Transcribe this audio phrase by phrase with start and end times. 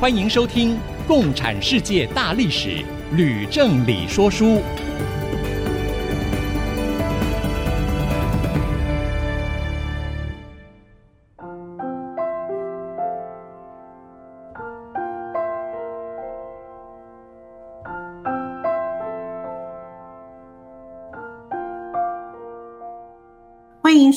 [0.00, 2.68] 欢迎收听《共产世界大历史》，
[3.16, 4.62] 吕正理说书。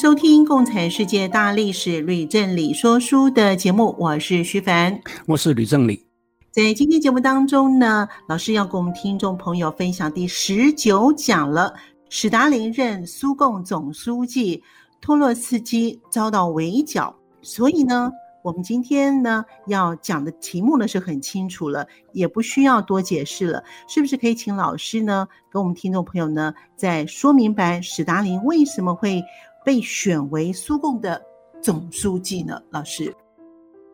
[0.03, 6.05] 收听《共产世界大历史》吕正理说书的节目，我是徐凡，我是吕正理。
[6.51, 11.73] 在今天节目当中呢，老师要跟我们听众朋友分享第十九讲了。
[12.09, 14.61] 史达林任苏共总书记，
[14.99, 18.11] 托洛茨基遭到围剿，所以呢，
[18.43, 29.23] 我们今天呢要讲的题目呢是很清楚了，也不需要多解释了，是不是可以请老师呢跟我们听众朋友呢再说明白史达林为什么会
[29.63, 31.21] 被选为苏共的
[31.61, 32.61] 总书记呢？
[32.71, 33.13] 老师，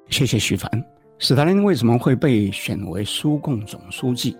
[0.09, 0.69] 谢谢徐凡。
[1.19, 4.35] 史达林为什么会被选为苏共总书记？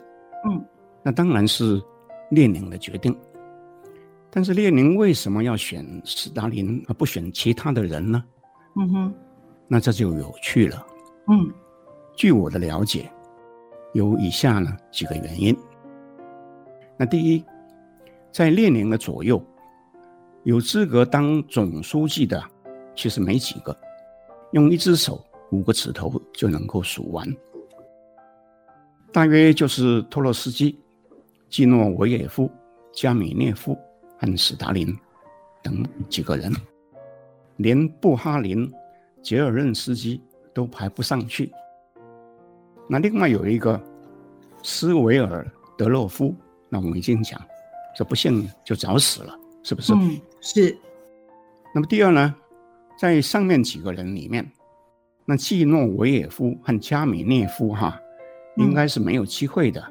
[0.46, 0.66] 嗯，
[1.04, 1.80] 那当然是
[2.32, 3.16] 列宁的决定。
[4.32, 8.24] 但是列宁为什么要选史达林而不选其他的人呢？
[8.76, 9.14] 嗯哼，
[9.68, 10.88] 那这就有趣了。
[11.28, 11.52] 嗯，
[12.16, 13.12] 据我的了解，
[13.94, 15.56] 有以下呢几个原因。
[16.98, 17.44] 那第一，
[18.32, 19.40] 在列宁的左右。
[20.50, 22.44] 有资格当总书记的，
[22.96, 23.78] 其实没几个，
[24.52, 27.24] 用一只手五个指头就能够数完。
[29.12, 30.76] 大约就是托洛斯基、
[31.50, 32.50] 季诺维也夫、
[32.92, 33.78] 加米涅夫
[34.18, 34.92] 和史达林
[35.62, 36.52] 等几个人，
[37.58, 38.68] 连布哈林、
[39.22, 40.20] 杰尔任斯基
[40.52, 41.52] 都排不上去。
[42.90, 43.80] 那另外有一个
[44.64, 45.48] 斯维尔
[45.78, 46.36] 德洛夫，
[46.70, 47.40] 那我们已经讲，
[47.96, 49.36] 这不幸就早死了。
[49.62, 49.94] 是不是？
[50.42, 50.78] 是。
[51.74, 52.36] 那么第二呢，
[52.98, 54.50] 在上面几个人里面，
[55.26, 58.00] 那季诺维也夫和加米涅夫哈，
[58.58, 59.84] 应该是没有机会的。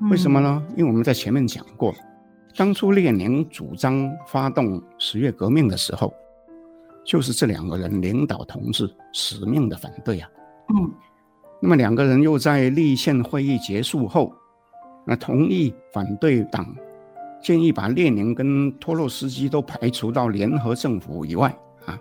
[0.00, 0.64] 嗯、为什么呢？
[0.76, 1.94] 因为我们在前面讲过，
[2.56, 6.12] 当初列宁主张发动十月革命的时候，
[7.04, 10.28] 就是这两个人领导同志死命的反对啊。
[10.74, 10.92] 嗯。
[11.60, 14.32] 那么两个人又在立宪会议结束后，
[15.04, 16.74] 那同意反对党。
[17.40, 21.48] 建议把列宁跟托洛斯基都排除到联合政府以外
[21.86, 21.98] 啊，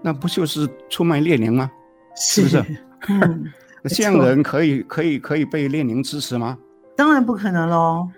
[0.00, 1.70] 那不就是出卖列宁吗？
[2.16, 2.64] 是不是？
[3.08, 6.56] 嗯、 那这样的人可以可以可以被列宁支持吗？
[6.96, 8.08] 当然不可能喽。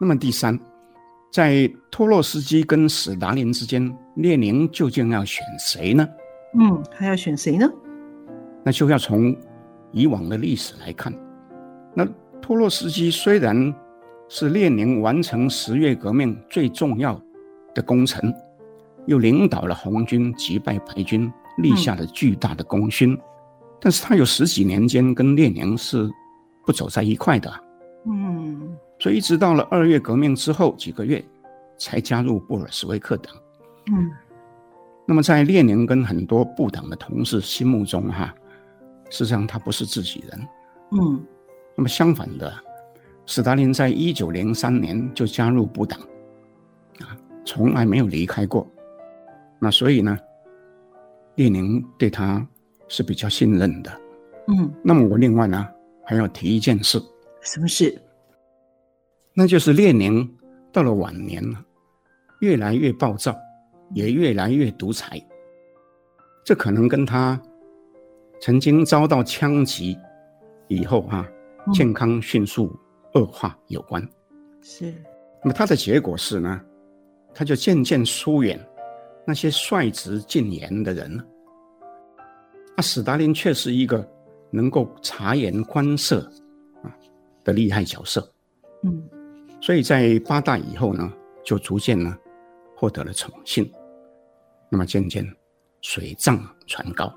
[0.00, 0.58] 那么第三，
[1.30, 6.08] 在托洛斯基跟史达林之间，列宁究竟要选谁呢？
[6.58, 7.70] 嗯，还要选谁呢？
[8.64, 9.36] 那就要从
[9.92, 11.12] 以往的历史来看。
[11.94, 12.06] 那
[12.40, 13.74] 托洛斯基虽然。
[14.28, 17.20] 是列宁完成十月革命最重要
[17.74, 18.34] 的功臣，
[19.06, 23.12] 又领导了红军击败白军，立下了巨大的功勋。
[23.12, 23.20] 嗯、
[23.80, 26.10] 但是他有十几年间跟列宁是
[26.64, 27.52] 不走在一块的，
[28.04, 31.24] 嗯，所以一直到了二月革命之后几个月，
[31.78, 33.32] 才加入布尔什维克党，
[33.92, 34.10] 嗯。
[35.06, 38.34] 那么在列宁跟很多部党的同事心目中，哈，
[39.08, 40.48] 实际上他不是自己人，
[40.90, 41.24] 嗯。
[41.76, 42.52] 那么相反的。
[43.26, 46.00] 史达林在一九零三年就加入布党，
[47.00, 48.66] 啊，从来没有离开过。
[49.58, 50.16] 那所以呢，
[51.34, 52.46] 列宁对他
[52.86, 53.90] 是比较信任的。
[54.46, 55.66] 嗯，那么我另外呢
[56.04, 57.02] 还要提一件事。
[57.40, 58.00] 什么事？
[59.34, 60.28] 那就是列宁
[60.72, 61.60] 到了晚年了，
[62.40, 63.36] 越来越暴躁，
[63.92, 65.20] 也越来越独裁。
[66.44, 67.40] 这可能跟他
[68.40, 69.98] 曾经遭到枪击
[70.68, 71.26] 以后啊，
[71.72, 72.72] 健康迅速。
[73.16, 74.06] 恶化有关，
[74.60, 74.92] 是。
[75.42, 76.60] 那么他的结果是呢，
[77.32, 78.60] 他就渐渐疏远
[79.26, 81.24] 那些率直进言的人了。
[82.76, 84.06] 啊，史达林却是一个
[84.50, 86.20] 能够察言观色
[86.82, 86.94] 啊
[87.42, 88.30] 的厉害角色，
[88.82, 89.08] 嗯，
[89.62, 91.10] 所以在八大以后呢，
[91.42, 92.14] 就逐渐呢
[92.76, 93.70] 获得了宠幸。
[94.68, 95.26] 那么渐渐
[95.80, 97.10] 水涨船高，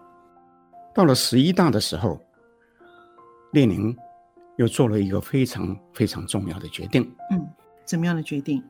[0.94, 2.18] 到了十一大的时候，
[3.52, 3.94] 列宁。
[4.60, 7.02] 又做了一个非常非常重要的决定。
[7.32, 7.48] 嗯，
[7.86, 8.62] 怎么样的决定？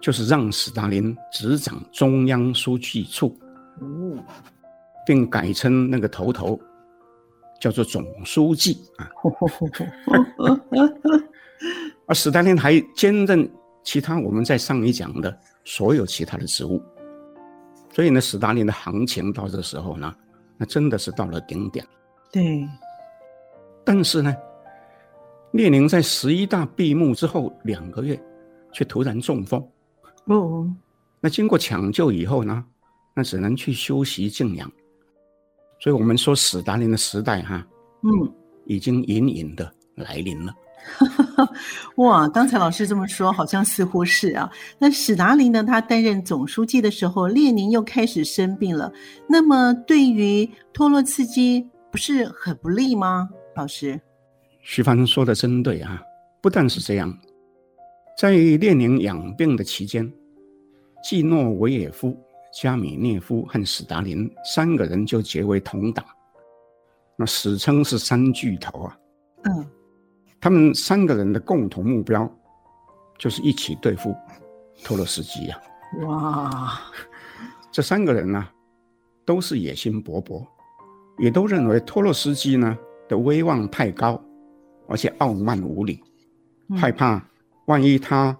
[0.00, 3.38] 就是让史大林执掌中央书记处，
[3.78, 4.16] 哦，
[5.04, 6.58] 并改称那个头头
[7.60, 9.10] 叫做总书记啊。
[12.06, 13.46] 而史大林还兼任
[13.84, 16.82] 其他我们在上一讲的所有其他的职务，
[17.92, 20.14] 所以呢，史大林的行情到这时候呢，
[20.56, 21.86] 那真的是到了顶点。
[22.32, 22.66] 对。
[23.84, 24.34] 但是呢，
[25.52, 28.20] 列宁在十一大闭幕之后两个月，
[28.72, 29.62] 却突然中风。
[30.26, 30.70] 哦。
[31.20, 32.64] 那经过抢救以后呢，
[33.14, 34.70] 那只能去休息静养。
[35.80, 37.66] 所以我们说，史达林的时代哈，
[38.02, 38.32] 嗯，
[38.66, 40.54] 已经隐隐的来临了。
[41.96, 44.48] 哇，刚才老师这么说，好像似乎是啊。
[44.78, 45.62] 那史达林呢？
[45.64, 48.92] 他担任总书记的时候，列宁又开始生病了。
[49.28, 53.28] 那么，对于托洛茨基不是很不利吗？
[53.56, 54.00] 老师，
[54.68, 55.98] 徐帆说的真对啊！
[56.42, 57.18] 不但是这样，
[58.18, 60.12] 在列宁养病的期间，
[61.02, 62.14] 季诺维也夫、
[62.52, 66.04] 加米涅夫和史达林三个人就结为同党，
[67.16, 68.98] 那史称是三巨头啊。
[69.44, 69.66] 嗯。
[70.38, 72.30] 他们三个人的共同目标，
[73.16, 74.14] 就是一起对付
[74.84, 75.58] 托洛斯基呀！
[76.02, 76.78] 哇，
[77.72, 78.46] 这三个人呢，
[79.24, 80.46] 都是野心勃勃，
[81.16, 82.76] 也都认为托洛斯基呢
[83.08, 84.22] 的威望太高，
[84.88, 86.02] 而且傲慢无礼，
[86.76, 87.22] 害怕
[87.66, 88.36] 万一他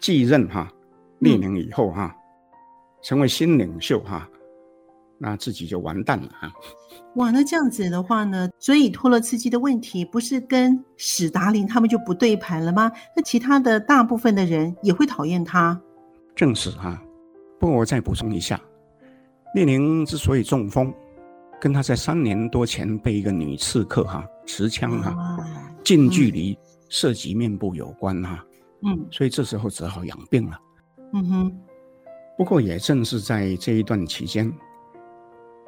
[0.00, 0.72] 继任哈
[1.18, 2.16] 列宁以后哈，
[3.02, 4.28] 成为新领袖哈，
[5.18, 6.52] 那自己就完蛋了哈。
[7.16, 8.48] 哇，那这样子的话呢？
[8.58, 12.90] 所以托洛茨基的问题不是跟史达林他们就不对盘了吗？
[13.14, 15.78] 那其他的大部分的人也会讨厌他。
[16.34, 17.02] 正是哈。
[17.60, 18.58] 不过我再补充一下，
[19.54, 20.92] 列宁之所以中风，
[21.60, 26.58] 跟他在三年多前被一个女刺客哈持枪哈、啊、近距离
[26.88, 28.44] 涉及面部有关哈。
[28.82, 29.06] 嗯。
[29.10, 30.58] 所以这时候只好养病了。
[31.12, 31.60] 嗯哼。
[32.36, 34.50] 不过也正是在这一段期间。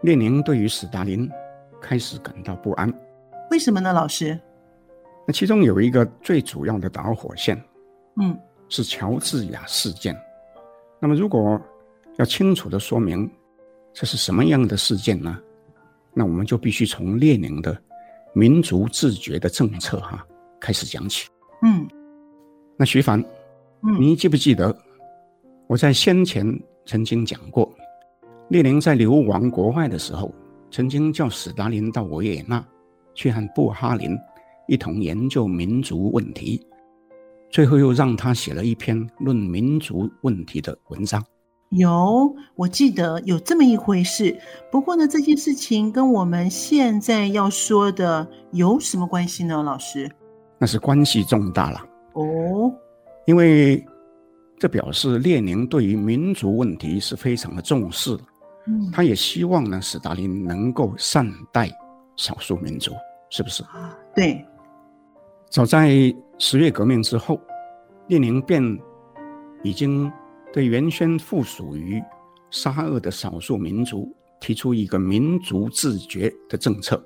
[0.02, 1.30] 列宁对于斯大林
[1.80, 2.92] 开始感到不安，
[3.50, 4.38] 为什么呢，老师？
[5.26, 7.58] 那其中有一个最主要的导火线，
[8.20, 8.38] 嗯，
[8.68, 10.14] 是乔治亚事件。
[11.00, 11.58] 那么，如果
[12.16, 13.30] 要清楚的说明
[13.94, 15.38] 这是什么样的事件呢？
[16.12, 17.74] 那我们就必须从列宁的
[18.34, 20.26] 民族自觉的政策哈
[20.60, 21.28] 开始讲起。
[21.62, 21.88] 嗯，
[22.76, 23.20] 那徐凡，
[23.82, 24.76] 嗯，你记不记得
[25.68, 26.44] 我在先前
[26.84, 27.72] 曾经讲过？
[28.48, 30.34] 列宁在流亡国外的时候，
[30.70, 32.62] 曾经叫史达林到维也纳
[33.14, 34.16] 去和布哈林
[34.68, 36.66] 一同研究民族问题，
[37.50, 41.24] 最后又让他写了一篇论民族问题的文章。
[41.74, 44.36] 有，我记得有这么一回事。
[44.70, 49.62] 不过呢，这件事情跟我们现在要说的有什么关系呢？
[49.62, 50.10] 老师？
[50.58, 51.84] 那是关系重大了。
[52.12, 52.72] 哦，
[53.26, 53.84] 因为
[54.58, 58.16] 这表示列宁对于民族问题是非常的重视。
[58.66, 61.68] 嗯他也希望呢，斯大林能够善待
[62.16, 62.92] 少数民族，
[63.28, 63.62] 是不是？
[64.14, 64.42] 对。
[65.50, 65.92] 早在
[66.38, 67.38] 十月革命之后，
[68.06, 68.62] 列宁便
[69.62, 70.10] 已经
[70.54, 72.00] 对原先附属于
[72.48, 77.04] 沙俄的少数民族提出一个民族自觉的政策。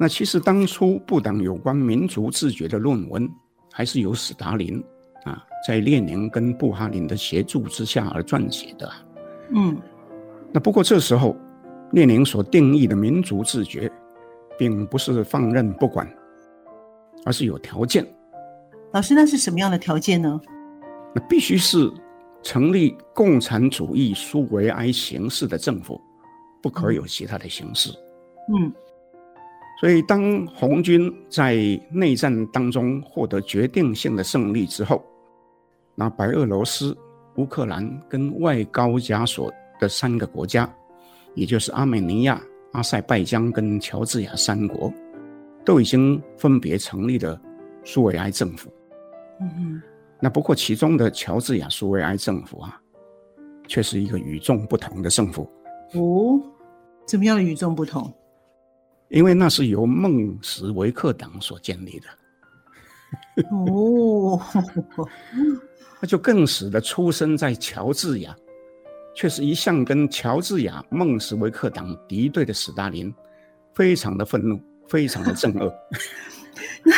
[0.00, 3.28] 那其实当初布党有关民族自觉的论文，
[3.70, 4.82] 还是由斯达林
[5.24, 8.90] 啊，在列宁跟布哈林的协助之下而撰写的。
[9.50, 9.76] 嗯。
[10.50, 11.36] 那不过这时候，
[11.92, 13.92] 列宁所定义的民族自觉，
[14.56, 16.10] 并不是放任不管，
[17.26, 18.06] 而是有条件。
[18.94, 20.40] 老师，那是什么样的条件呢？
[21.14, 21.90] 那必须是
[22.42, 26.00] 成立共产主义苏维埃形式的政府，
[26.62, 27.90] 不可有其他的形式。
[28.52, 28.72] 嗯。
[29.80, 31.56] 所以，当红军在
[31.90, 35.04] 内战当中获得决定性的胜利之后，
[35.94, 36.96] 那白俄罗斯、
[37.36, 39.52] 乌克兰跟外高加索。
[39.80, 40.68] 的三个国家，
[41.36, 42.42] 也就是阿美尼亚、
[42.72, 44.92] 阿塞拜疆跟乔治亚三国，
[45.64, 47.40] 都已经分别成立了
[47.84, 48.68] 苏维埃政府。
[49.40, 49.82] 嗯嗯。
[50.20, 52.80] 那不过其中的乔治亚苏维埃政府啊，
[53.66, 55.50] 却是一个与众不同的政府。
[55.94, 56.40] 哦，
[57.06, 58.12] 怎么样与众不同？
[59.08, 62.08] 因为那是由孟什维克党所建立的。
[63.50, 64.40] 哦，
[66.00, 68.36] 那就更使得出生在乔治亚。
[69.14, 73.12] 却是一向跟乔治亚孟什维克党敌对的斯大林，
[73.74, 75.74] 非常的愤怒，非常的憎恶。
[76.84, 76.94] 那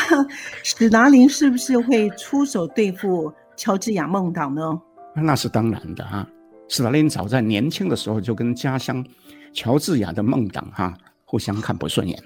[0.62, 4.80] 史达林是不是会出手对付乔治亚梦党呢？
[5.14, 6.26] 那是当然的哈。
[6.68, 9.04] 史达林早在年轻的时候就跟家乡
[9.52, 12.22] 乔治亚的梦党哈互相看不顺眼。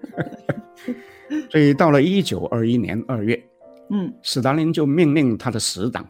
[1.50, 3.42] 所以到了一九二一年二月，
[3.90, 6.06] 嗯，史达林就命令他的死党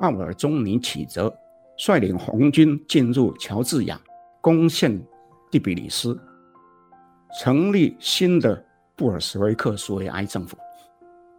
[0.00, 1.32] 奥尔宗尼启泽。
[1.80, 4.00] 率领红军进入乔治亚，
[4.40, 5.00] 攻陷
[5.48, 6.18] 第比里斯，
[7.40, 8.60] 成立新的
[8.98, 10.58] 布尔什维克苏维埃政府。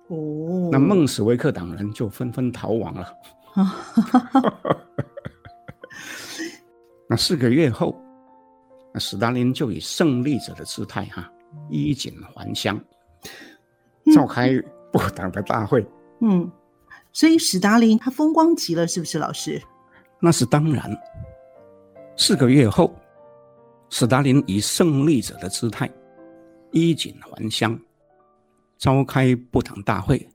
[0.08, 3.14] 哦，那孟什维克党人就纷纷逃亡了。
[7.08, 8.00] 那四个月后，
[8.94, 11.32] 那斯大林就以胜利者的姿态哈、啊，
[11.70, 12.80] 衣锦还乡，
[14.16, 14.50] 召开
[14.92, 15.86] 布党的大会。
[16.22, 16.50] 嗯，
[17.12, 19.62] 所以斯大林他风光极了，是不是老师？
[20.20, 20.90] 那是当然。
[22.16, 22.94] 四个月后，
[23.90, 25.90] 斯大林以胜利者的姿态，
[26.72, 27.80] 衣锦还乡，
[28.78, 30.28] 召开布党大会。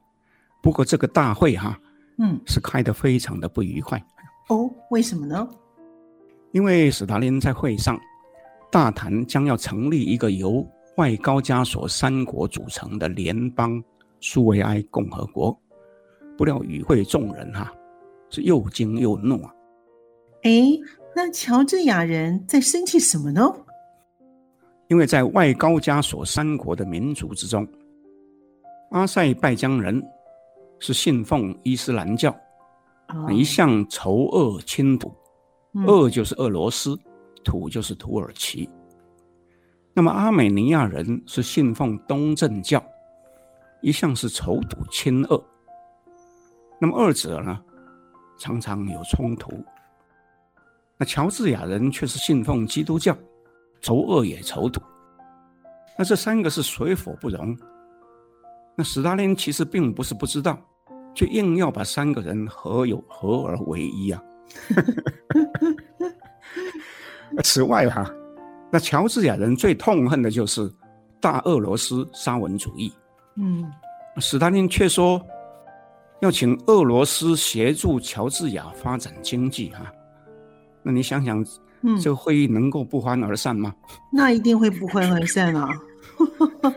[0.62, 1.80] 不过这个大会哈、啊，
[2.18, 4.02] 嗯，是开得非常的不愉快。
[4.48, 5.48] 哦，为什么呢？
[6.52, 8.00] 因为斯大林在会上
[8.70, 13.82] 大谈将要成立一个由外高加索三国组成的联邦
[14.20, 15.58] 苏维埃共和国，
[16.36, 17.72] 不料与会众人哈、啊、
[18.30, 19.52] 是又惊又怒啊！
[20.44, 20.50] 哎，
[21.16, 23.42] 那乔治亚人在生气什么呢？
[24.88, 27.66] 因为在外高加索三国的民族之中，
[28.90, 30.02] 阿塞拜疆人
[30.78, 32.30] 是信奉伊斯兰教，
[33.08, 35.14] 哦、一向仇恶侵土。
[35.86, 36.96] 恶就是俄罗斯，
[37.42, 38.70] 土就是土耳其。
[39.92, 42.80] 那么阿美尼亚人是信奉东正教，
[43.82, 45.44] 一向是仇土亲俄。
[46.78, 47.60] 那么二者呢，
[48.38, 49.52] 常常有冲突。
[50.96, 53.16] 那乔治亚人却是信奉基督教，
[53.84, 54.80] 仇恶也仇土。
[55.98, 57.54] 那这三个是水火不容。
[58.74, 60.58] 那斯大林其实并不是不知道，
[61.14, 64.22] 却硬要把三个人合有合而为一啊。
[67.44, 68.10] 此外哈，
[68.72, 70.72] 那乔治亚人最痛恨的就是
[71.20, 72.90] 大俄罗斯沙文主义。
[73.36, 73.70] 嗯，
[74.18, 75.20] 斯大林却说
[76.22, 79.92] 要请俄罗斯协助乔治亚发展经济哈。
[80.82, 81.44] 那你想想，
[81.84, 83.74] 嗯，这个会议能够不欢而散吗？
[84.10, 85.68] 那一定会不欢而散啊！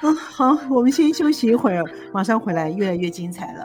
[0.00, 3.64] 啊，好，我们先休息一会儿，马上回来，越来越精彩了。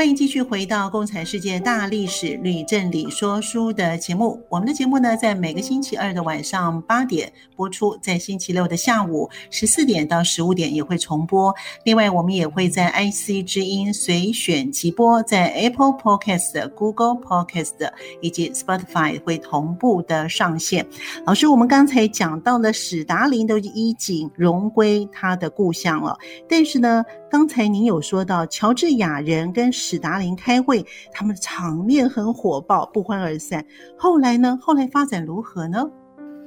[0.00, 4.42] 欢迎继续回到《共产世界大历史吕正理说书》的节目。
[4.48, 11.54] 我们的节目呢，在每个星期二的晚上八点播出，在星期六的下午十四点到十五点也会重播。
[11.84, 17.92] 另外，我们也会在 IC 之音随选即播，在 Apple Podcast、Google Podcast
[18.22, 20.86] 以及 Spotify 会同步的上线。
[21.26, 26.16] 老师，我们刚才讲到了史达林都衣锦荣归他的故乡了，
[26.48, 33.64] 但是呢，刚才您有说到乔治亚人跟达林开会，他们的场面很火爆，不欢而散。
[33.96, 34.58] 后来呢？
[34.60, 35.88] 后来发展如何呢？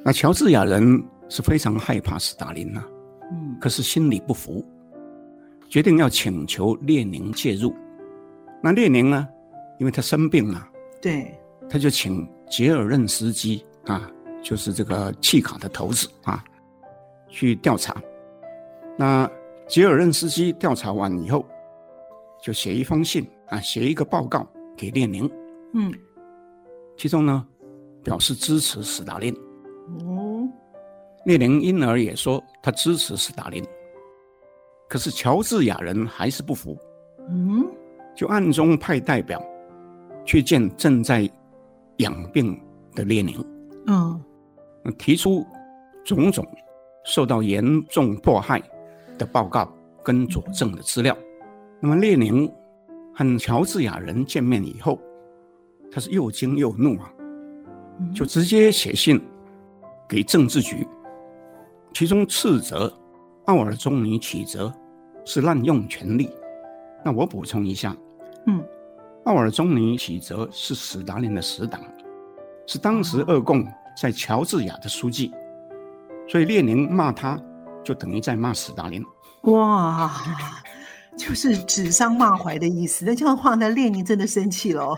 [0.03, 2.87] 那乔治亚人是非常害怕史达林呐、啊，
[3.31, 4.65] 嗯，可是心里不服，
[5.69, 7.73] 决定要请求列宁介入。
[8.61, 9.27] 那列宁呢？
[9.79, 10.67] 因为他生病了，
[11.01, 11.33] 对，
[11.69, 14.09] 他就请杰尔任斯基啊，
[14.41, 16.43] 就是这个契卡的头子啊，
[17.29, 17.95] 去调查。
[18.97, 19.29] 那
[19.67, 21.45] 杰尔任斯基调查完以后。
[22.43, 24.45] 就写一封信啊，写一个报告
[24.75, 25.31] 给列宁，
[25.73, 25.93] 嗯，
[26.97, 27.47] 其中呢
[28.03, 29.33] 表示支持斯大林，
[30.01, 30.45] 哦，
[31.23, 33.63] 列宁因而也说他支持斯大林，
[34.89, 36.77] 可是乔治亚人还是不服，
[37.29, 37.65] 嗯，
[38.13, 39.41] 就暗中派代表
[40.25, 41.29] 去见正在
[41.99, 42.59] 养病
[42.93, 43.41] 的列宁，
[43.87, 44.21] 嗯，
[44.97, 45.47] 提出
[46.03, 46.45] 种种
[47.05, 48.61] 受到严重迫害
[49.17, 49.73] 的报告
[50.03, 51.17] 跟佐证的资料。
[51.83, 52.49] 那么列宁
[53.13, 54.97] 和乔治亚人见面以后，
[55.91, 57.11] 他是又惊又怒啊，
[58.15, 59.21] 就直接写信
[60.07, 60.87] 给政治局，
[61.93, 62.89] 其中斥责
[63.47, 64.73] 奥尔宗尼启则
[65.25, 66.29] 是滥用权力。
[67.03, 67.93] 那我补充一下，
[68.47, 68.63] 嗯，
[69.25, 71.81] 奥尔宗尼启则是史达林的死党，
[72.65, 73.67] 是当时俄共
[74.01, 75.33] 在乔治亚的书记，
[76.29, 77.37] 所以列宁骂他，
[77.83, 79.03] 就等于在骂史达林。
[79.51, 80.09] 哇！
[81.17, 83.05] 就是指桑骂槐的意思。
[83.05, 84.97] 那这样的话呢，列宁真的生气了。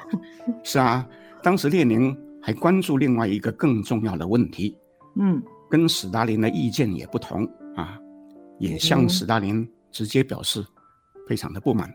[0.63, 1.07] 是啊，
[1.43, 4.77] 当时列宁还关注另外一个更重要的问题，
[5.19, 7.43] 嗯，跟斯大林的意见也不同
[7.75, 7.99] 啊，
[8.59, 10.65] 也向斯大林直接表示
[11.27, 11.89] 非常的不满。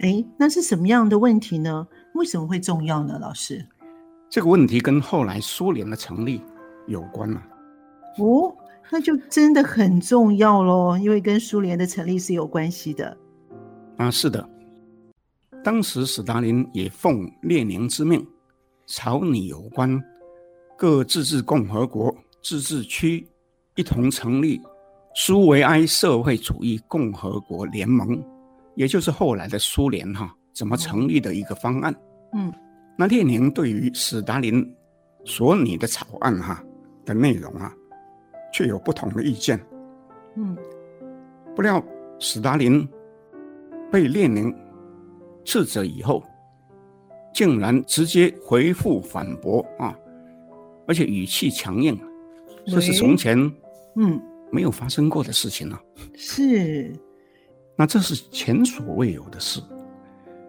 [0.00, 1.86] 哎，那是什么样的问题呢？
[2.14, 3.18] 为什么会重要呢？
[3.20, 3.66] 老师，
[4.30, 6.40] 这个问题跟后来苏联的成立
[6.86, 7.42] 有关了。
[8.18, 8.54] 哦，
[8.90, 13.16] 那就真的很重要喽，因为跟苏联的成立是有关系的。
[13.96, 14.48] 啊，是的，
[15.62, 18.26] 当时斯大林也奉列宁之命，
[18.86, 20.02] 草拟有关
[20.76, 23.26] 各自治共和国自治区
[23.76, 24.60] 一同成立
[25.14, 28.20] 苏维埃社会主义共和国联盟，
[28.74, 31.94] 也就是后来的苏联哈，怎么成立的一个方案。
[32.32, 32.52] 嗯，
[32.98, 34.68] 那列宁对于史达林
[35.24, 36.62] 所拟的草案哈
[37.04, 37.72] 的内容啊，
[38.52, 39.58] 却有不同的意见。
[40.34, 40.56] 嗯，
[41.54, 41.80] 不料
[42.18, 42.86] 史达林
[43.90, 44.54] 被列宁
[45.44, 46.22] 斥责以后，
[47.32, 49.96] 竟然直接回复反驳啊，
[50.86, 51.98] 而且语气强硬，
[52.66, 53.38] 这是从前
[53.96, 55.80] 嗯没有发生过的事情了。
[56.16, 56.92] 是，
[57.76, 59.60] 那这是前所未有的事，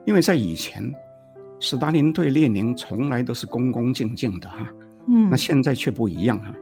[0.05, 0.93] 因为在以前，
[1.59, 4.71] 史达林对列宁从来都是恭恭敬敬的哈。
[5.07, 6.55] 嗯，那现在却不一样哈。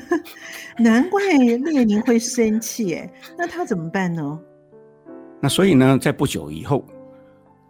[0.78, 4.40] 难怪列宁会生气哎，那他怎么办呢？
[5.42, 6.84] 那所以呢，在不久以后，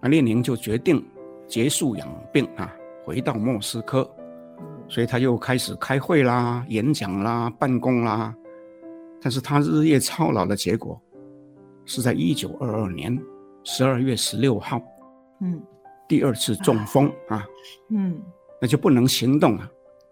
[0.03, 1.03] 那列宁就决定
[1.49, 2.71] 结束养病啊，
[3.03, 4.09] 回到莫斯科。
[4.89, 8.35] 所以他又开始开会啦、演讲啦、办公啦。
[9.23, 11.01] 但是他日夜操劳的结果，
[11.87, 13.19] 是在一九二二年
[13.65, 14.83] 十二月十六号，
[15.41, 15.59] 嗯，
[16.07, 17.47] 第二次中风啊，
[17.89, 18.21] 嗯，
[18.61, 19.67] 那就不能行动了，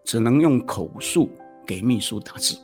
[0.05, 1.29] 只能用口述
[1.67, 2.57] 给秘书打字。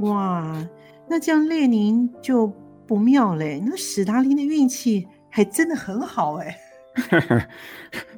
[0.00, 0.66] 哇，
[1.06, 2.50] 那这样列宁就
[2.86, 3.62] 不妙嘞。
[3.64, 6.56] 那史达林的运气还真的很好哎。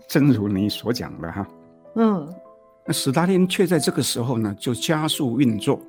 [0.06, 1.46] 正如你所讲的哈，
[1.94, 2.32] 嗯，
[2.84, 5.80] 那史达林却在这个时候呢，就加速运作，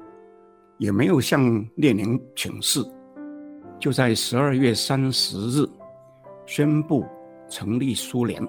[0.77, 2.84] 也没有向列宁请示，
[3.77, 5.67] 就在十二月三十日
[6.46, 7.05] 宣布
[7.50, 8.41] 成立苏联。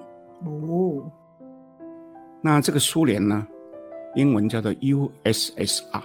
[0.45, 1.03] 哦，
[2.41, 3.45] 那这个苏联呢，
[4.15, 6.01] 英文叫做 USSR。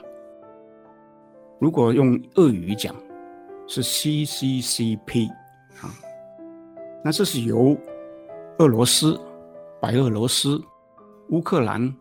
[1.61, 2.95] 如果用俄语讲，
[3.66, 5.28] 是 CCCP
[5.80, 5.94] 啊，
[7.04, 7.76] 那这是由
[8.59, 9.18] 俄罗斯、
[9.80, 10.62] 白俄罗斯、
[11.30, 11.94] 乌克兰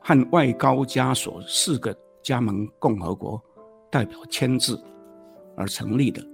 [0.00, 3.42] 和外高加索四个加盟共和国
[3.90, 4.80] 代表签字
[5.56, 6.24] 而成立的。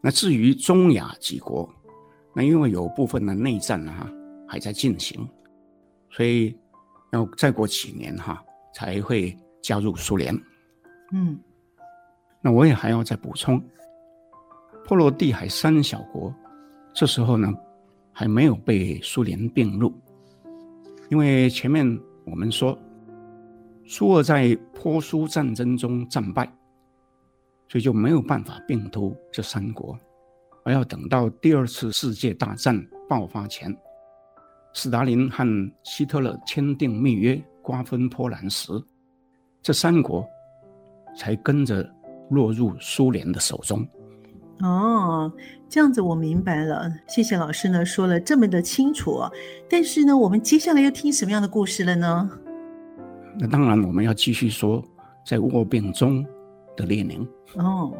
[0.00, 1.68] 那至于中亚几国，
[2.34, 4.12] 那因为有部分的内战啊
[4.46, 5.26] 还在进行，
[6.10, 6.54] 所以
[7.12, 10.38] 要再过几年哈才会加入苏联。
[11.12, 11.38] 嗯，
[12.46, 13.58] 那我也还要再补充，
[14.86, 16.30] 波罗的海三小国，
[16.92, 17.50] 这时候呢
[18.12, 19.90] 还没有被苏联并入，
[21.08, 22.78] 因为前面我们说，
[23.86, 26.44] 苏俄在波苏战争中战败，
[27.66, 29.98] 所以就没有办法并吞这三国，
[30.64, 32.78] 而要等到第二次世界大战
[33.08, 33.74] 爆发前，
[34.74, 38.70] 斯大林和希特勒签订密约瓜分波兰时，
[39.62, 40.22] 这三国。
[41.16, 41.88] 才跟着
[42.30, 43.86] 落入苏联的手中。
[44.60, 45.32] 哦，
[45.68, 46.90] 这样子我明白了。
[47.08, 49.20] 谢谢老师呢，说了这么的清楚。
[49.68, 52.30] 但是呢，我们接下来要听什么样的故事了呢？
[53.38, 54.82] 那当然，我们要继续说
[55.26, 56.24] 在卧病中
[56.76, 57.26] 的列宁。
[57.56, 57.92] 哦，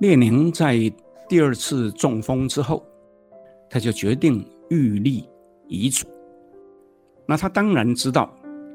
[0.00, 0.78] 列宁在
[1.28, 2.84] 第二次中风之后，
[3.70, 5.28] 他就决定预立
[5.66, 6.06] 遗嘱。
[7.26, 8.34] 那他当然知道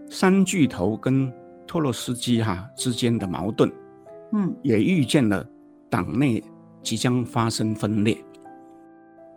[0.10, 1.32] 三巨头跟。
[1.66, 3.72] 托洛斯基哈之间的矛盾，
[4.34, 5.46] 嗯，也预见了
[5.90, 6.44] 党内
[6.82, 8.18] 即将发生分裂，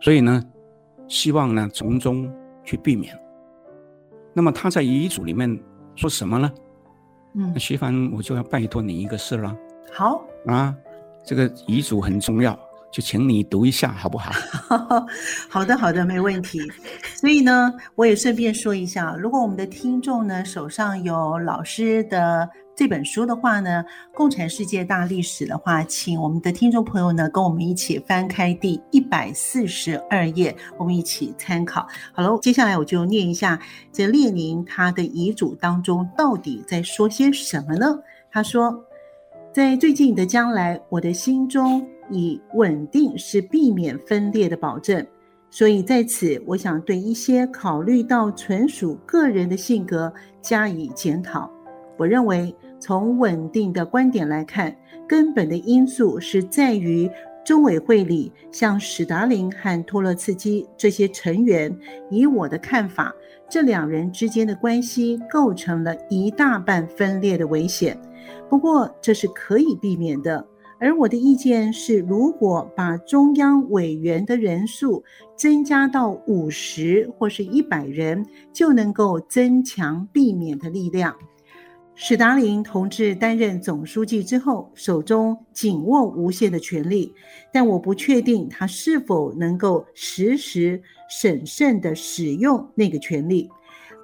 [0.01, 0.43] 所以呢，
[1.07, 2.31] 希望呢从中
[2.63, 3.17] 去避免。
[4.33, 5.59] 那么他在遗嘱里面
[5.95, 6.51] 说什么呢？
[7.35, 9.55] 嗯，那徐帆，我就要拜托你一个事了。
[9.93, 10.75] 好啊，
[11.23, 12.57] 这个遗嘱很重要。
[12.89, 14.31] 就请你读一下好不好？
[15.49, 16.59] 好的，好的，没问题。
[17.15, 23.83] 所以呢，我也顺便说一下，如果我们的听众呢手上有老师的这本书的话呢，
[24.15, 31.87] 《共产世界大历史》的话，请我们的听众朋友呢跟我们一起翻开第一百四十二页，我们一起参考。
[32.13, 33.59] 好了，接下来我就念一下
[33.91, 37.97] 这列宁他的遗嘱当中到底在说些什么呢？
[38.31, 38.85] 他说，
[39.51, 41.83] 在最近的将来，我的心中。
[42.09, 45.05] 以稳定是避免分裂的保证，
[45.49, 51.51] 所以在此，我想对一些考虑到纯属个人的性格加以检讨。
[51.97, 54.75] 我认为，从稳定的观点来看，
[55.07, 57.09] 根本的因素是在于
[57.43, 61.75] 中委会里，像史达林和托洛茨基这些成员，
[62.11, 63.13] 以我的看法，
[63.49, 67.99] 这两人之间的关系构成了一大半分裂的危险。
[68.49, 70.45] 不过，这是可以避免的。
[70.79, 75.03] 而我的意见是，如果把中央委员的人数
[75.35, 81.15] 增加到五十或是一百人，就能够增强避免的力量。
[81.99, 87.11] 史达林同志担任总书记之后，手中紧握无限的权力，
[87.51, 90.79] 但我不确定他是否能够实时
[91.09, 93.49] 审慎地使用那个权力。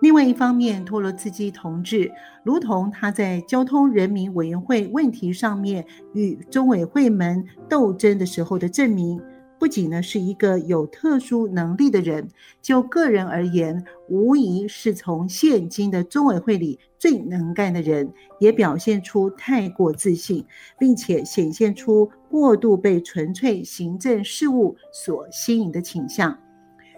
[0.02, 2.12] 另外一方面，托洛茨基同志
[2.44, 9.22] 如同他在交通人民委员会问题上面与中委会们斗争的时候的证明，
[9.64, 12.28] 不仅呢是一个有特殊能力的人，
[12.62, 20.46] 就个人而言，无疑是从现今的中委会里最能干的人，也表现出太过自信，
[20.78, 26.38] 并且显现出过度被纯粹行政事务所吸引的倾向。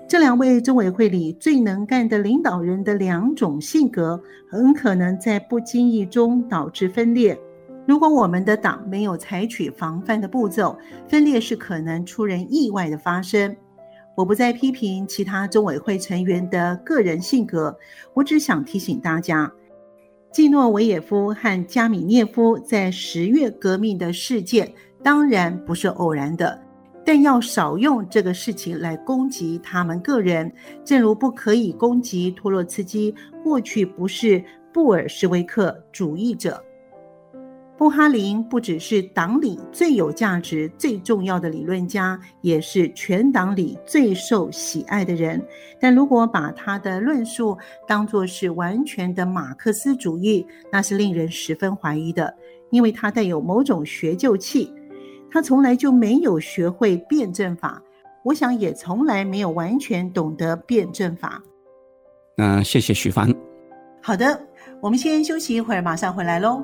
[0.08, 7.39] 这两位中委会里最能干的领导人的两种性格，很可能在不经意中导致分裂。
[7.86, 13.56] 如果我们的党没有采取防范的步骤，分裂是可能出人意外的发生。
[14.15, 17.78] 我不再批评其他中委会成员的个人性格，
[18.13, 19.52] 我只想提醒大家，
[20.32, 26.60] 季诺维也夫和加米涅夫在十月革命的事件，当然不是偶然的。
[27.06, 30.52] 但要少用这个事情来攻击他们个人，
[30.84, 34.43] 正如不可以攻击托洛茨基过去不是
[34.74, 36.64] 布尔什维克主义者。
[37.77, 45.45] 布哈林不只是党里最有价值、最重要的理论家，也是全党里最受喜爱的人。
[45.77, 52.33] 但如果把他的论述当作是完全的马克思主义，那是令人十分怀疑的，
[52.71, 54.73] 因为他带有某种学究气。
[55.29, 57.81] 他从来就没有学会辩证法，
[58.23, 61.43] 我想也从来没有完全懂得辩证法。
[62.38, 63.29] 那谢谢徐帆。
[64.01, 64.39] 好的，
[64.81, 66.63] 我们先休息一会儿，马上回来喽。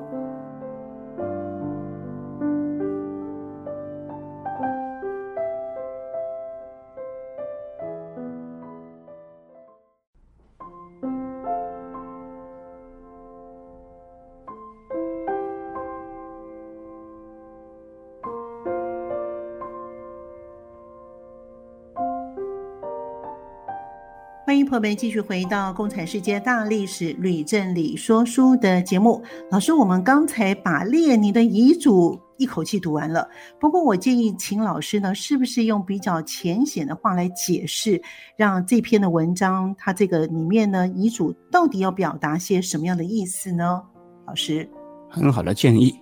[24.72, 29.22] 朋友们继续回到《共产世界大历史吕正理说书》的节目。
[29.50, 33.28] 老师，我们刚才把列宁的遗嘱一口气读完了。
[33.60, 38.00] 不过，我建议秦老师呢，是不是用比较浅显的话来解释，
[38.34, 43.82] 让这篇的文章，它这个里面呢，遗嘱到底要表达些什么样的意思呢？
[44.26, 44.66] 老师，
[45.10, 45.94] 很好的建议。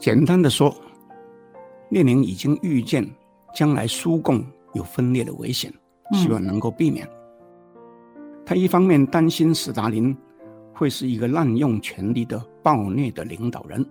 [0.00, 0.74] 简单的说，
[1.90, 3.08] 列宁已经预见
[3.54, 5.72] 将来苏共有分裂的危险，
[6.12, 7.06] 希望能够避免。
[7.06, 7.21] 嗯
[8.44, 10.16] 他一方面担心斯大林
[10.74, 13.84] 会是一个滥用权力的暴虐的领导人，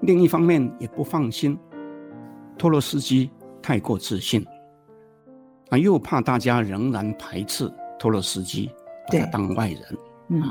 [0.00, 1.58] 另一方面也不放心
[2.58, 3.30] 托洛斯基
[3.62, 4.44] 太过自信，
[5.70, 8.70] 啊，又怕大家仍然排斥托洛斯基，
[9.08, 9.98] 把他当外人。
[10.28, 10.42] 嗯，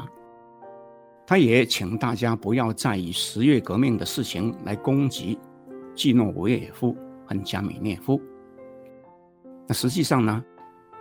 [1.28, 5.38] 他也请大家不要再以十月革命的事情来攻击
[5.94, 6.96] 季诺维也夫
[7.28, 8.20] 和加米涅夫。
[9.68, 10.44] 那实际上呢，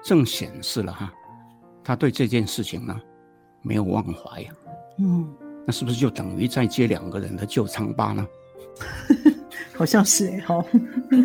[0.03, 1.11] 正显示了哈。
[1.85, 3.01] 他对这件事情呢，
[3.63, 4.51] 没有忘怀呀。
[4.99, 5.29] 嗯，
[5.67, 8.27] 那是不是就等于在接两个人的旧伤疤呢？
[9.75, 10.65] 好像是哎，好。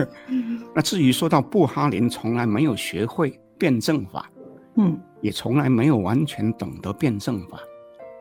[0.75, 4.29] 那至于说到布哈林从来没有学会辩证法，
[4.75, 7.59] 嗯，也从来没有完全懂得辩证法，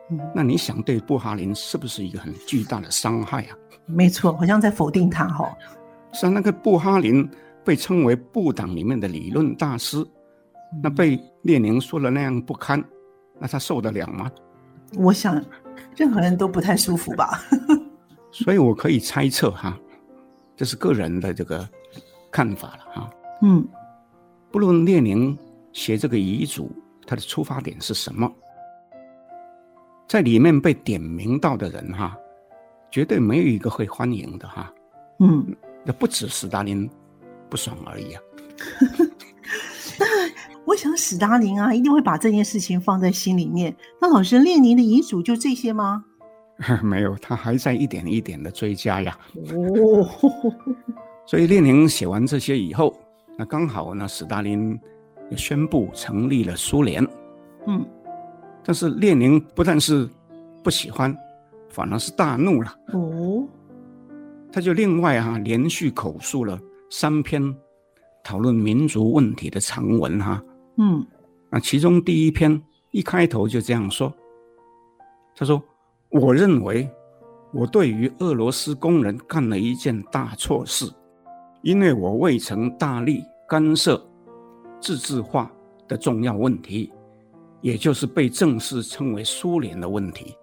[0.09, 3.57] 嗯，那你想对布哈林是不是一个很巨大的伤害啊？
[3.85, 5.55] 没错，好像在否定他哈。
[6.13, 7.29] 是啊，那个布哈林
[7.63, 10.03] 被称为布党里面的理论大师。
[10.81, 12.83] 那被列宁说了那样不堪，
[13.39, 14.29] 那他受得了吗？
[14.97, 15.43] 我想，
[15.95, 17.41] 任何人都不太舒服吧。
[18.31, 19.77] 所以我可以猜测哈，
[20.55, 21.67] 这是个人的这个
[22.31, 23.09] 看法了哈。
[23.41, 23.67] 嗯，
[24.51, 25.37] 不论列宁
[25.71, 26.71] 写这个遗嘱，
[27.05, 28.31] 他的出发点是什么，
[30.07, 32.17] 在里面被点名到的人哈，
[32.89, 34.73] 绝对没有一个会欢迎的哈。
[35.19, 35.45] 嗯，
[35.83, 36.89] 那不止斯大林
[37.49, 38.21] 不爽而已啊。
[40.73, 43.75] 我想史达林啊，一定会把这件事情放在心里面。
[44.01, 46.03] 那老师，列宁的遗嘱就这些吗？
[46.81, 49.15] 没有，他还在一点一点的追加呀。
[49.35, 50.09] 哦，
[51.27, 52.91] 所以列宁写完这些以后，
[53.37, 54.75] 那刚好呢，史达林
[55.29, 57.07] 也宣布成立了苏联。
[57.67, 57.85] 嗯，
[58.65, 60.09] 但是列宁不但是
[60.63, 61.15] 不喜欢，
[61.69, 62.75] 反而是大怒了。
[62.93, 63.47] 哦，
[64.51, 66.59] 他就另外啊，连续口述了
[66.89, 67.55] 三篇
[68.23, 70.43] 讨论民族问题的长文哈。
[70.77, 71.05] 嗯，
[71.49, 74.11] 那其中第一篇一开头就这样说，
[75.35, 75.61] 他说
[76.09, 76.89] ：“我认为
[77.51, 80.91] 我对于俄罗斯工人干了一件大错事，
[81.61, 84.03] 因为我未曾大力干涉
[84.79, 85.51] 自治化
[85.87, 86.91] 的重要问题，
[87.61, 90.35] 也就是被正式称为苏联的问题。”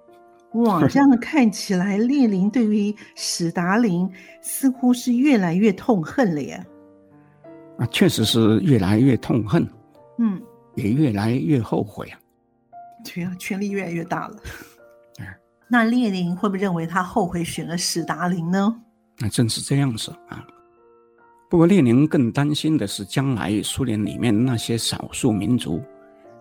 [0.54, 4.10] 哇，这样看起来，列宁对于史达林
[4.42, 6.66] 似乎是越来越痛恨了耶。
[7.78, 9.64] 啊，确实是越来越痛恨。
[10.20, 10.40] 嗯，
[10.76, 12.20] 也越来越后悔啊，
[13.02, 14.36] 对啊，权力越来越大了。
[15.72, 18.80] 那列宁会不会认为他后悔选了史达林呢？
[19.18, 20.46] 那正是这样子啊。
[21.48, 25.82] 不过列宁更担心的是，将来苏联里面那些少数民族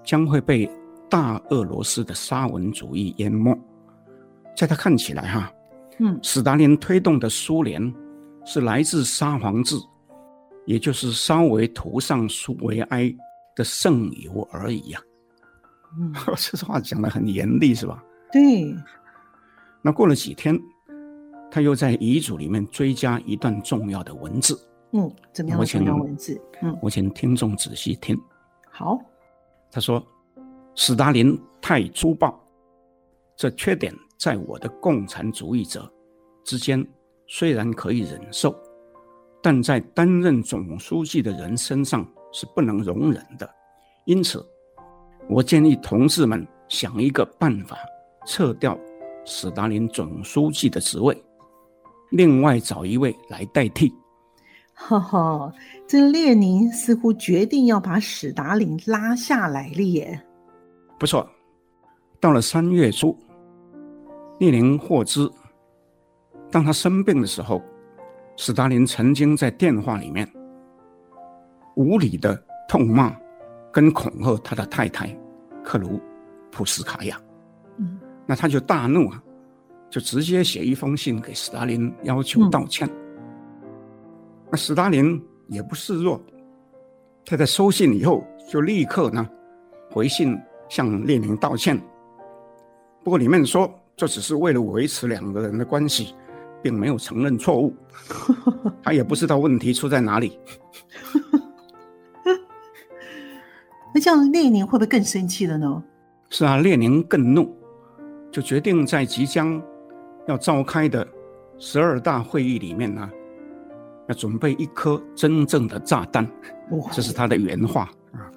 [0.04, 0.70] 将会被
[1.10, 3.58] 大俄罗斯的沙文主义淹没。
[4.56, 5.54] 在他看起来，哈，
[6.00, 7.82] 嗯，史达林推动的苏联
[8.46, 9.76] 是来自沙皇制，
[10.66, 13.16] 也就是稍微涂上苏维埃
[13.56, 15.02] 的圣油而已呀。
[16.00, 18.04] 嗯， 这话讲的很严厉，是吧？
[18.32, 18.76] 对。
[19.82, 20.60] 那过了几天，
[21.50, 24.60] 他又在遗嘱里面追加一段重要的文字。
[24.92, 26.40] 嗯，怎么样我请文字？
[26.62, 28.20] 嗯，我请听众仔细听。
[28.70, 29.00] 好，
[29.72, 30.06] 他说
[30.76, 32.40] ：“史达林太粗暴，
[33.36, 35.92] 这缺点在我的共产主义者
[36.44, 36.86] 之间
[37.28, 38.56] 虽然可以忍受，
[39.42, 43.50] 但在担任总书记的人身上是不能容忍的。
[44.06, 44.46] 因此，
[45.30, 47.78] 我建议同志们想一个办法，
[48.26, 48.78] 撤掉。”
[49.26, 51.16] 史达林总书记的职位，
[52.10, 53.94] 另外找一位来代替。
[54.74, 55.54] 哈哈，
[55.86, 60.20] 这列宁似乎决定要把史达林拉下来了耶。
[60.98, 61.30] 不错，
[62.20, 63.16] 到了三月初，
[64.40, 65.30] 列宁获知，
[66.50, 67.62] 当他生病的时候，
[68.36, 70.28] 史达林曾经在电话里面
[71.80, 72.38] 无理的
[72.68, 73.16] 痛骂
[73.72, 75.18] 跟恐吓他的太太
[75.64, 75.98] 克鲁
[76.52, 77.18] 普斯卡娅。
[77.78, 77.98] 嗯。
[78.26, 79.24] 那他就大怒啊，
[79.90, 82.86] 就直接写一封信给斯大林，要求道歉。
[82.90, 83.70] 嗯、
[84.52, 86.22] 那斯大林也不示弱，
[87.26, 89.26] 他在收信以后就立刻呢
[89.90, 90.38] 回信
[90.68, 91.80] 向列宁道歉。
[93.06, 96.14] 不过里面说，这只是为了维持两个人的关系，
[96.62, 97.74] 并没有承认错误。
[98.84, 100.38] 他也不知道问题出在哪里。
[104.00, 105.84] 那这样列宁会不会更生气了呢？
[106.30, 107.54] 是啊，列宁更怒。
[108.32, 109.62] 就决定在即将
[110.26, 111.06] 要召开的
[111.58, 113.10] 十二大会议里面呢，
[114.08, 116.26] 要准备一颗真正的炸弹，
[116.94, 118.32] 这是他的原话啊。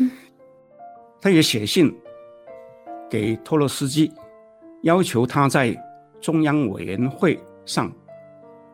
[1.20, 1.94] 他也写信
[3.10, 4.10] 给托洛斯基，
[4.80, 5.76] 要求他在
[6.22, 7.92] 中央委员会上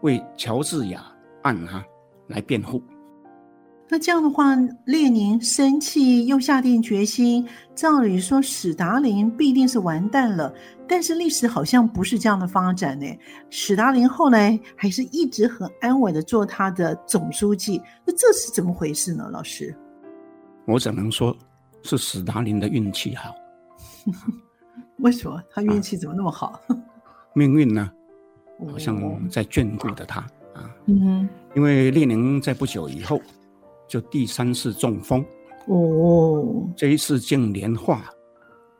[0.03, 1.05] 为乔治亚
[1.43, 1.85] 案啊
[2.29, 2.81] 来辩护。
[3.93, 10.55] 那这样的话，列宁生气又下定决心，照理说史达林必定是完蛋了。
[10.87, 13.07] 但是历史好像不是这样的发展呢。
[13.49, 19.29] 史达林后来还是一直很安稳的做他的总书记，那这是怎么回事呢？
[19.33, 19.77] 老师，
[20.67, 21.37] 我只能说
[21.83, 23.35] 是史达林的运气好。
[24.99, 26.61] 为什么他运气怎么那么好？
[26.69, 26.77] 啊、
[27.35, 27.91] 命运呢，
[28.71, 30.21] 好像在眷顾着他
[30.55, 30.71] 啊。
[30.87, 33.21] 嗯，因为列宁在不久以后。
[33.91, 35.25] 就第三次中风
[35.67, 38.05] 哦，这一次竟连话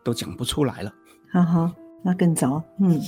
[0.05, 0.95] 都讲不出来了。
[1.33, 2.63] 哈哈，那更糟。
[2.79, 3.01] 嗯，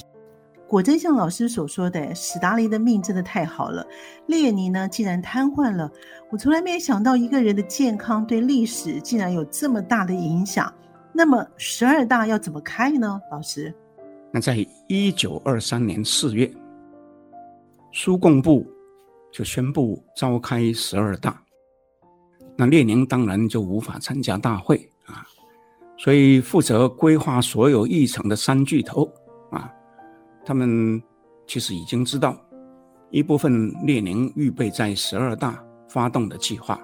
[0.66, 3.86] 果真像老师所说的，史达林的命真的太好了。
[4.26, 5.88] 列宁呢，竟然瘫痪了。
[6.32, 10.72] 我从来没有想到一个人的健康对历史竟然有这么大的影响。
[11.12, 13.20] 那么十二大要怎么开呢？
[13.30, 13.72] 老师？
[14.32, 16.52] 那在一九二三年四月，
[17.92, 18.66] 苏共部
[19.32, 21.40] 就宣布召开十二大。
[22.62, 25.26] 那列宁当然就无法参加大会啊，
[25.98, 29.12] 所以负责规划所有议程的三巨头
[29.50, 29.68] 啊，
[30.44, 31.02] 他们
[31.44, 32.40] 其实已经知道
[33.10, 36.80] 一部分列宁预备在十二大发动的计划，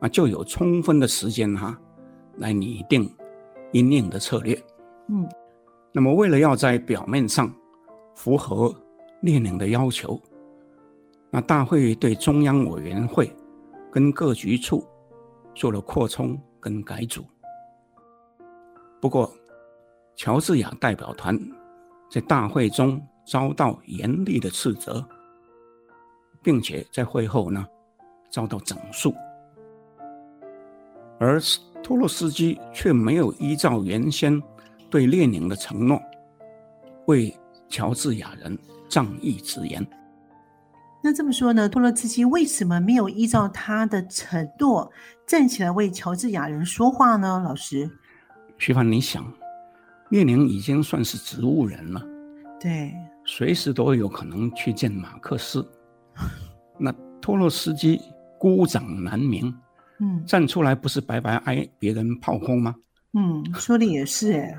[0.00, 1.80] 啊，就有充分的时间哈、啊，
[2.36, 3.10] 来拟定
[3.72, 4.54] 因应的策略。
[5.08, 5.26] 嗯，
[5.92, 7.50] 那么为了要在表面上
[8.14, 8.74] 符合
[9.22, 10.20] 列宁的要求，
[11.30, 13.34] 那大会对中央委员会。
[13.94, 14.84] 跟各局处
[15.54, 17.24] 做了扩充跟改组，
[19.00, 19.32] 不过
[20.16, 21.38] 乔治亚代表团
[22.10, 25.06] 在大会中遭到严厉的斥责，
[26.42, 27.64] 并且在会后呢
[28.28, 29.14] 遭到整肃，
[31.20, 31.40] 而
[31.80, 34.42] 托洛斯基却没有依照原先
[34.90, 36.02] 对列宁的承诺，
[37.06, 37.32] 为
[37.68, 39.86] 乔治亚人仗义执言。
[41.06, 41.68] 那这么说呢？
[41.68, 44.90] 托洛茨基为什么没有依照他的承诺
[45.26, 47.42] 站起来为乔治亚人说话呢？
[47.44, 47.90] 老师，
[48.56, 49.30] 徐帆，你想，
[50.08, 52.02] 列宁已经算是植物人了，
[52.58, 52.90] 对，
[53.26, 55.62] 随时都有可能去见马克思。
[56.80, 56.90] 那
[57.20, 58.00] 托洛茨基
[58.38, 59.54] 孤掌难鸣，
[60.00, 62.74] 嗯，站出来不是白白挨别人炮轰吗？
[63.12, 64.56] 嗯，说的也是哎。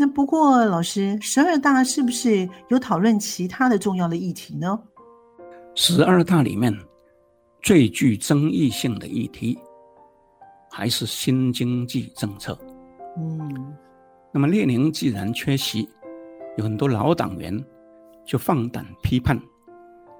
[0.00, 4.80] 那不过，老师，十二大是不是有讨论其他的重要的议题呢？
[5.74, 6.72] 十二大里面
[7.60, 9.58] 最具争议性的议题
[10.70, 12.56] 还是新经济政策。
[13.16, 13.76] 嗯，
[14.32, 15.88] 那么列宁既然缺席，
[16.56, 17.60] 有很多老党员
[18.24, 19.36] 就放胆批判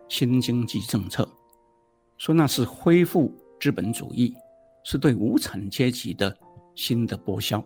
[0.08, 1.28] 新经济政策，
[2.16, 4.34] 说那是恢复资本主义，
[4.82, 6.36] 是对无产阶级的
[6.74, 7.64] 新的剥削。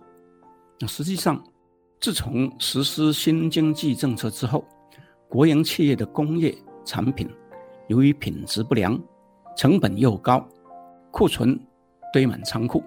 [0.78, 1.42] 那实际上，
[2.02, 4.64] 自从实施新经济政策之后，
[5.28, 6.52] 国营企业的工业
[6.84, 7.30] 产品
[7.86, 9.00] 由于品质不良，
[9.56, 10.44] 成本又高，
[11.12, 11.56] 库存
[12.12, 12.82] 堆满仓库，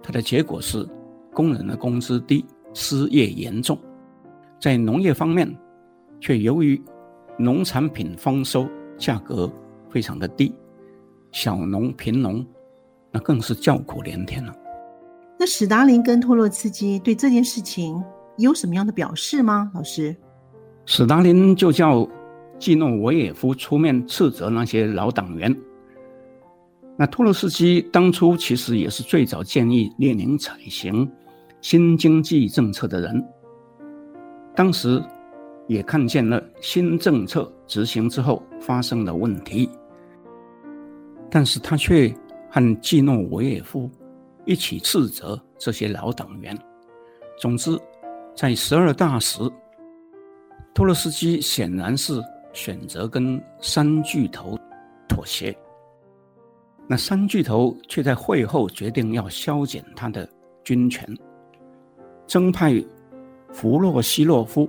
[0.00, 0.88] 它的结果是
[1.34, 3.76] 工人的工资低，失业严重。
[4.60, 5.52] 在农业方面，
[6.20, 6.80] 却由于
[7.36, 8.64] 农产品丰收，
[8.96, 9.52] 价格
[9.88, 10.54] 非常的低，
[11.32, 12.46] 小农贫农
[13.10, 14.54] 那更是叫苦连天了。
[15.36, 18.00] 那史达林跟托洛茨基对这件事情
[18.40, 19.70] 有什么样的表示吗？
[19.74, 20.14] 老师，
[20.86, 22.08] 史达林就叫
[22.58, 25.54] 季诺维也夫出面斥责那些老党员。
[26.96, 31.10] 那托洛斯基当初其实也是最早建议列宁采行
[31.62, 33.26] 新经济政策的人，
[34.54, 35.02] 当时
[35.66, 39.70] 也看见了新政策执行之后发生的问题，
[41.30, 42.12] 但是他却
[42.50, 43.88] 和季诺维也夫
[44.44, 46.54] 一起斥责这些老党员。
[47.38, 47.70] 总之，
[48.40, 49.38] 在十二大时，
[50.72, 52.18] 托洛茨基显然是
[52.54, 54.58] 选择跟三巨头
[55.06, 55.54] 妥协。
[56.88, 60.26] 那三巨头却在会后决定要削减他的
[60.64, 61.06] 军权，
[62.26, 62.82] 增派
[63.52, 64.66] 弗洛西洛夫，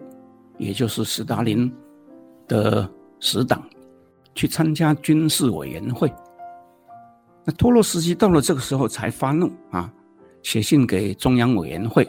[0.58, 1.74] 也就是斯大林
[2.50, 2.86] 的
[3.22, 3.66] 死党，
[4.36, 6.12] 去参加军事委员会。
[7.46, 9.90] 那托洛斯基到了这个时候才发怒啊，
[10.44, 12.06] 写信给中央委员会，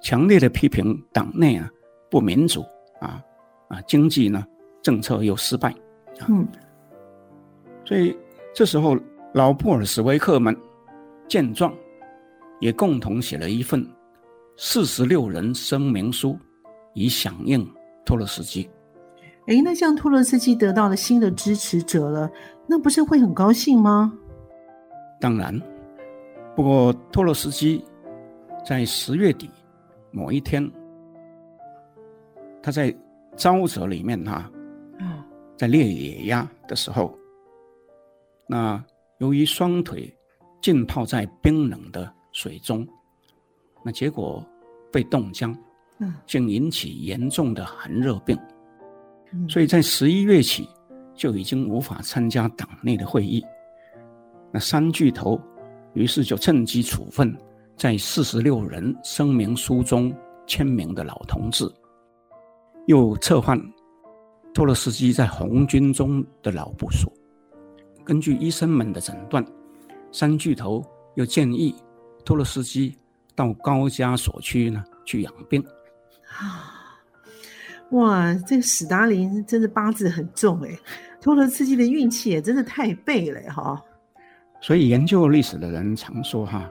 [0.00, 1.68] 强烈的批评党内啊
[2.10, 2.64] 不民主
[3.00, 3.22] 啊
[3.68, 4.44] 啊经济呢
[4.82, 5.74] 政策又失败，
[6.28, 6.46] 嗯，
[7.84, 8.16] 所以
[8.54, 8.98] 这时候。
[9.32, 10.52] 老布尔什维克们
[11.28, 11.72] 见状，
[12.58, 13.86] 也共同写了一份
[14.56, 16.36] 四十六人声明书，
[16.94, 17.64] 以响应
[18.04, 18.68] 托洛斯基。
[19.46, 22.28] 哎，那像托洛斯基得到了新的支持者了，
[22.66, 24.12] 那不是会很高兴吗？
[25.20, 25.56] 当然，
[26.56, 27.84] 不过托洛斯基
[28.66, 29.48] 在十月底
[30.10, 30.70] 某一天，
[32.62, 32.94] 他在
[33.36, 34.50] 沼泽里面哈，
[35.56, 37.16] 在猎野鸭的时候，
[38.46, 38.82] 那。
[39.20, 40.10] 由于双腿
[40.62, 42.88] 浸泡在冰冷的水中，
[43.84, 44.42] 那结果
[44.90, 45.54] 被冻僵，
[46.24, 48.34] 竟引起严重的寒热病，
[49.46, 50.66] 所以在十一月起
[51.14, 53.44] 就已经无法参加党内的会议。
[54.50, 55.38] 那三巨头
[55.92, 57.36] 于是就趁机处分
[57.80, 60.14] 在四十六人声明书中
[60.46, 61.64] 签名的老同志，
[62.86, 63.58] 又策换
[64.52, 67.10] 托洛斯基在红军中的老部属。
[68.04, 69.42] 根据医生们的诊断，
[70.12, 71.74] 三巨头又建议
[72.22, 72.94] 托洛斯基
[73.34, 75.64] 到高加索区呢去养病。
[76.38, 77.00] 啊，
[77.92, 80.78] 哇，这个史达林真的八字很重哎，
[81.18, 83.82] 托洛斯基的运气也真的太背了哈。
[84.60, 86.70] 所以研究历史的人常说哈，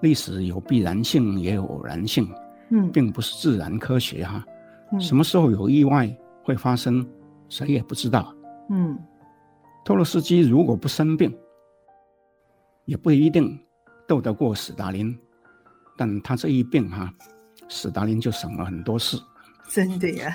[0.00, 2.28] 历史有必然性也有偶然性，
[2.70, 4.44] 嗯，并不是自然科学哈。
[4.92, 7.06] 嗯，什么时候有意外会发生，
[7.48, 8.34] 谁也不知道。
[8.70, 8.98] 嗯。
[9.84, 11.30] 托洛斯基如果不生病，
[12.86, 13.58] 也不一定
[14.08, 15.14] 斗得过斯大林。
[15.96, 17.12] 但他这一病哈，
[17.68, 19.18] 斯大林就省了很多事。
[19.68, 20.34] 真的呀，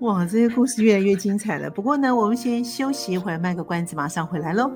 [0.00, 1.68] 哇，这些故事越来越精彩了。
[1.68, 4.70] 不过呢，我们先休息一会儿，卖个关子，马上回来喽。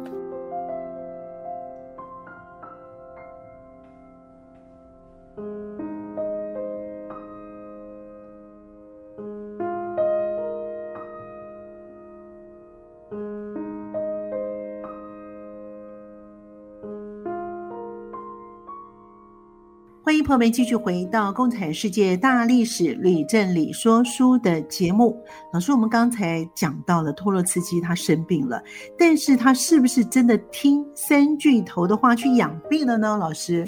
[20.28, 25.18] 后面继续回到《共产世界大历史吕正理说书》的节目。
[25.54, 28.62] 老师，我们刚才讲到了托洛茨基他生病了，
[28.98, 33.16] 但是他是不是真的听三巨头的话去养病了呢？
[33.16, 33.66] 老师，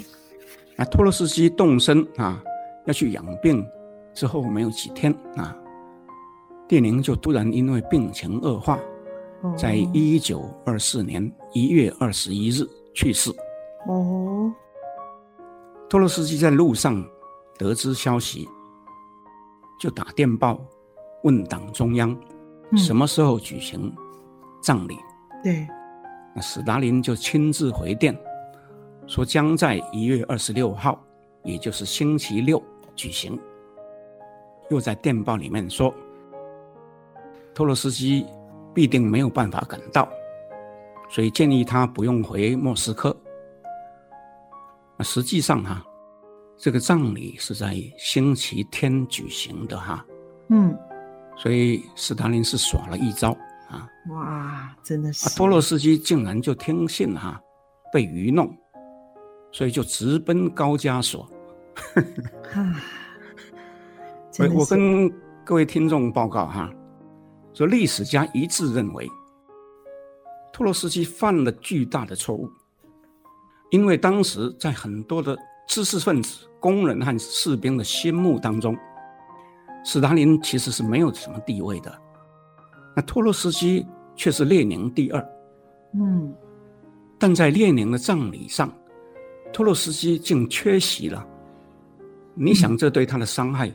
[0.75, 2.39] 啊，托洛茨基动身啊，
[2.85, 3.65] 要去养病
[4.13, 5.57] 之后没有几天啊，
[6.69, 8.77] 列宁就突然因为病情恶化，
[9.57, 13.31] 在一九二四年一月二十一日去世。
[13.87, 14.30] 哦。
[15.91, 17.05] 托洛斯基在路上
[17.57, 18.47] 得知消息，
[19.77, 20.57] 就打电报
[21.23, 22.17] 问党中央
[22.77, 23.93] 什么时候举行
[24.63, 24.95] 葬礼。
[24.95, 25.67] 嗯、对，
[26.33, 28.17] 那史达林就亲自回电，
[29.05, 30.97] 说将在一月二十六号，
[31.43, 32.63] 也就是星期六
[32.95, 33.37] 举行。
[34.69, 35.93] 又在电报里面说，
[37.53, 38.25] 托洛斯基
[38.73, 40.07] 必定没有办法赶到，
[41.09, 43.13] 所以建议他不用回莫斯科。
[45.03, 45.83] 实际上哈，
[46.57, 50.05] 这个葬礼是在星期天举行的哈。
[50.49, 50.77] 嗯，
[51.37, 53.31] 所以斯大林是耍了一招
[53.69, 53.87] 啊！
[54.09, 55.29] 哇，真的是！
[55.35, 57.39] 托洛斯基竟然就听信哈，
[57.93, 58.55] 被愚弄，
[59.51, 61.27] 所以就直奔高加索。
[64.39, 65.09] 我我跟
[65.45, 66.69] 各位听众报告哈，
[67.53, 69.09] 说历史家一致认为，
[70.51, 72.49] 托洛斯基犯了巨大的错误，
[73.71, 78.77] 因为当时在很多的知识分子、工人和士兵的心目当中，
[79.83, 81.91] 斯大林其实是没有什么地位的，
[82.95, 85.29] 那托洛斯基却是列宁第二。
[85.93, 86.33] 嗯，
[87.17, 88.71] 但在列宁的葬礼上，
[89.51, 91.25] 托洛斯基竟缺席了。
[92.35, 93.71] 你想，这对他的伤害？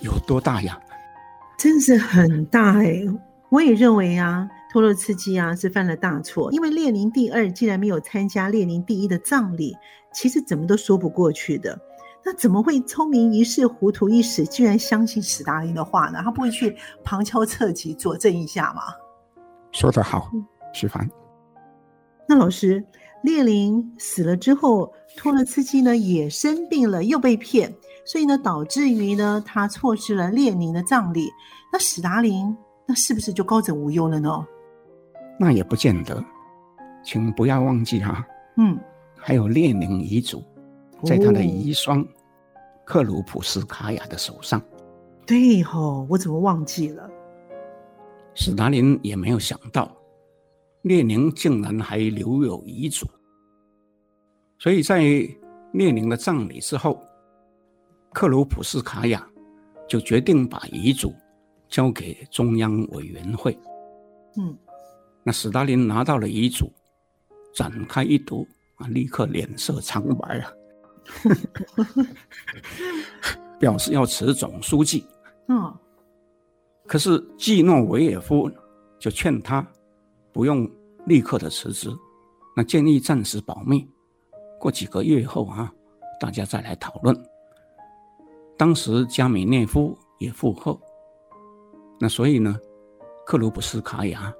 [0.00, 0.78] 有多大呀？
[1.58, 3.02] 真是很大哎、
[3.48, 9.76] 我也认为啊，托洛茨基啊是犯了大错，因为列宁第二既然没有参加列宁第一的葬礼，
[10.14, 11.78] 其实怎么都说不过去的。
[12.24, 16.20] 那怎么会聪明一世糊涂一时，居然相信史达林的话呢？
[16.22, 18.82] 他不会去旁敲侧击佐证一下吗？
[19.72, 20.30] 说得好，
[20.72, 21.06] 徐凡。
[22.26, 22.82] 那老师，
[23.22, 27.74] 列宁死了之后，托洛茨基呢也生病了，又被骗。
[28.06, 31.28] 所以呢，导致于呢，他错失了列宁的葬礼。
[31.72, 32.56] 那史达林
[32.86, 34.46] 那是不是就高枕无忧了呢？
[35.38, 36.24] 那也不见得，
[37.04, 38.26] 请不要忘记哈。
[38.56, 38.78] 嗯，
[39.16, 40.42] 还有列宁遗嘱，
[41.04, 42.06] 在他的遗孀
[42.84, 44.62] 克鲁普斯卡娅的手上。
[45.26, 47.10] 对吼，我怎么忘记了？
[48.34, 49.90] 史达林也没有想到，
[50.82, 53.06] 列宁竟然还留有遗嘱。
[54.58, 55.00] 所以在
[55.72, 57.02] 列宁的葬礼之后。
[58.14, 59.26] 克鲁普斯卡娅
[59.88, 61.14] 就决定把遗嘱
[61.66, 63.58] 交给中央委员会。
[64.36, 64.54] 嗯，
[65.24, 66.72] 那史达林拿到了遗嘱，
[67.54, 68.46] 展开一读
[68.76, 70.52] 啊，立刻脸色苍白啊，
[73.58, 75.04] 表示要辞总书记。
[75.48, 75.72] 嗯，
[76.86, 78.50] 可是季诺维也夫
[78.98, 79.66] 就劝他
[80.32, 80.68] 不用
[81.06, 81.90] 立刻的辞职，
[82.56, 83.88] 那建议暂时保密，
[84.58, 85.72] 过几个月后啊，
[86.20, 87.16] 大家再来讨论。
[88.56, 90.78] 当时加米涅夫也附和，
[91.98, 92.56] 那所以呢，
[93.26, 94.32] 克鲁普斯卡娅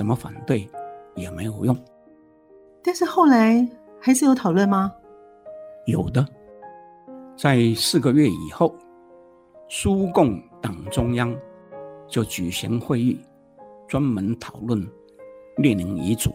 [0.00, 0.66] 怎么反对
[1.14, 1.76] 也没有用。
[2.82, 3.68] 但是后来
[4.00, 4.90] 还是有讨论吗？
[5.84, 6.26] 有的，
[7.36, 8.74] 在四个月以后，
[9.68, 11.36] 苏共党中央
[12.08, 13.20] 就举行会议，
[13.86, 14.82] 专门讨论
[15.58, 16.34] 列宁遗嘱。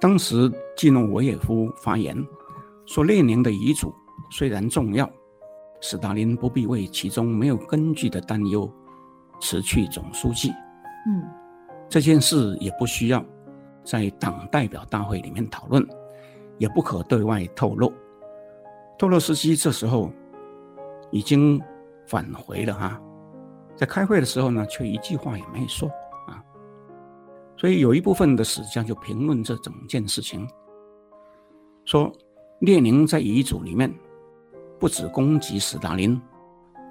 [0.00, 2.16] 当时季诺维也夫发言
[2.86, 3.94] 说，列宁的遗嘱
[4.32, 5.08] 虽然重要。
[5.80, 8.68] 斯大林不必为其中没有根据的担忧
[9.40, 10.50] 辞去总书记。
[11.06, 11.22] 嗯，
[11.88, 13.24] 这件事也不需要
[13.84, 15.86] 在党代表大会里面讨论，
[16.58, 17.92] 也不可对外透露。
[18.98, 20.10] 托洛斯基这时候
[21.10, 21.60] 已经
[22.06, 23.00] 返回了哈，
[23.74, 25.88] 在开会的时候呢，却一句话也没说
[26.26, 26.42] 啊。
[27.56, 30.48] 所以有一部分的史家就评论这整件事情，
[31.84, 32.12] 说
[32.60, 33.92] 列宁在遗嘱里面。
[34.78, 36.20] 不止攻击斯大林，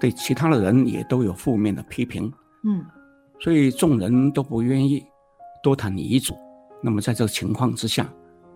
[0.00, 2.24] 对其他的人也都有负面的批评。
[2.64, 2.84] 嗯，
[3.40, 5.04] 所以众人都不愿意
[5.62, 6.34] 多谈遗嘱。
[6.82, 8.06] 那么在这个情况之下，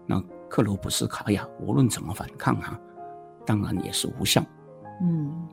[0.06, 2.78] 那克罗普斯卡娅无论怎么反抗啊，
[3.46, 4.44] 当然也是无效。
[5.02, 5.48] 嗯，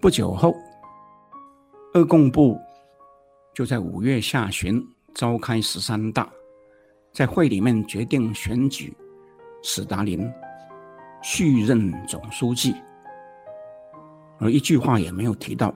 [0.00, 0.54] 不久后，
[1.94, 2.58] 二共部
[3.54, 4.82] 就在五月下旬
[5.14, 6.28] 召开十三大，
[7.12, 8.96] 在会里面决定选举
[9.62, 10.28] 史达林。
[11.22, 12.72] 续任总书记，
[14.38, 15.74] 而一句话也没有提到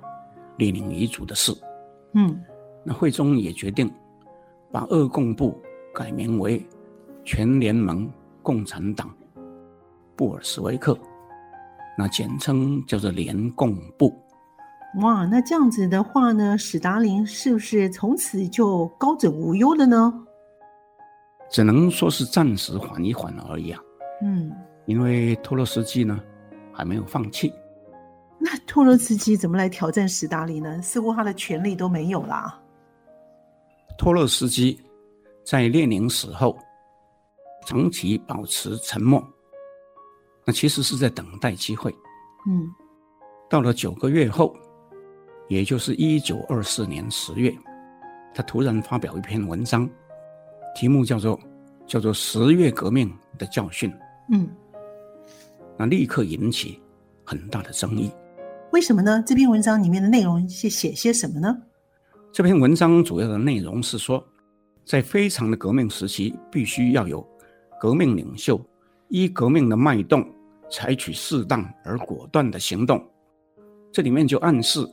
[0.59, 1.53] 列宁遗嘱的事。
[2.15, 2.43] 嗯，
[2.85, 3.91] 那会中也决定
[4.73, 5.61] 把二共部
[5.95, 6.65] 改名为
[7.25, 8.11] 全联盟
[8.43, 9.15] 共产党
[10.17, 10.99] 布尔什维克，
[11.97, 14.15] 那简称叫做联共部。
[15.03, 20.13] 哇，那这样子的话呢，史达林是不是从此就高枕无忧了呢？
[21.49, 23.81] 只能说是暂时缓一缓而已啊。
[24.23, 24.51] 嗯。
[24.87, 26.21] 因为托洛斯基呢
[26.73, 27.53] 还没有放弃，
[28.43, 30.81] 那托洛茨基怎么来挑战史达林呢？
[30.81, 32.59] 似乎他的权力都没有啦。
[33.99, 34.81] 托洛茨基
[35.45, 36.57] 在列宁死后
[37.67, 39.23] 长期保持沉默，
[40.47, 41.95] 那其实是在等待机会。
[42.49, 42.67] 嗯，
[43.51, 44.57] 到了九个月后，
[45.49, 47.55] 也就是一九二四年十月，
[48.35, 49.87] 他突然发表一篇文章，
[50.75, 51.39] 题目叫做
[51.87, 53.93] “叫做十月革命的教训”。
[54.33, 54.49] 嗯。
[55.77, 56.81] 那立刻引起
[57.23, 58.11] 很大的争议，
[58.73, 59.23] 为什么呢？
[59.27, 61.57] 这篇文章里面的内容是写些什么呢？
[62.33, 64.25] 这篇文章主要的内容是说，
[64.85, 67.27] 在非常的革命时期，必须要有
[67.81, 68.61] 革命领袖，
[69.09, 70.25] 依革命的脉动
[70.71, 73.05] 采取适当而果断的行动。
[73.91, 74.89] 这里面就暗示，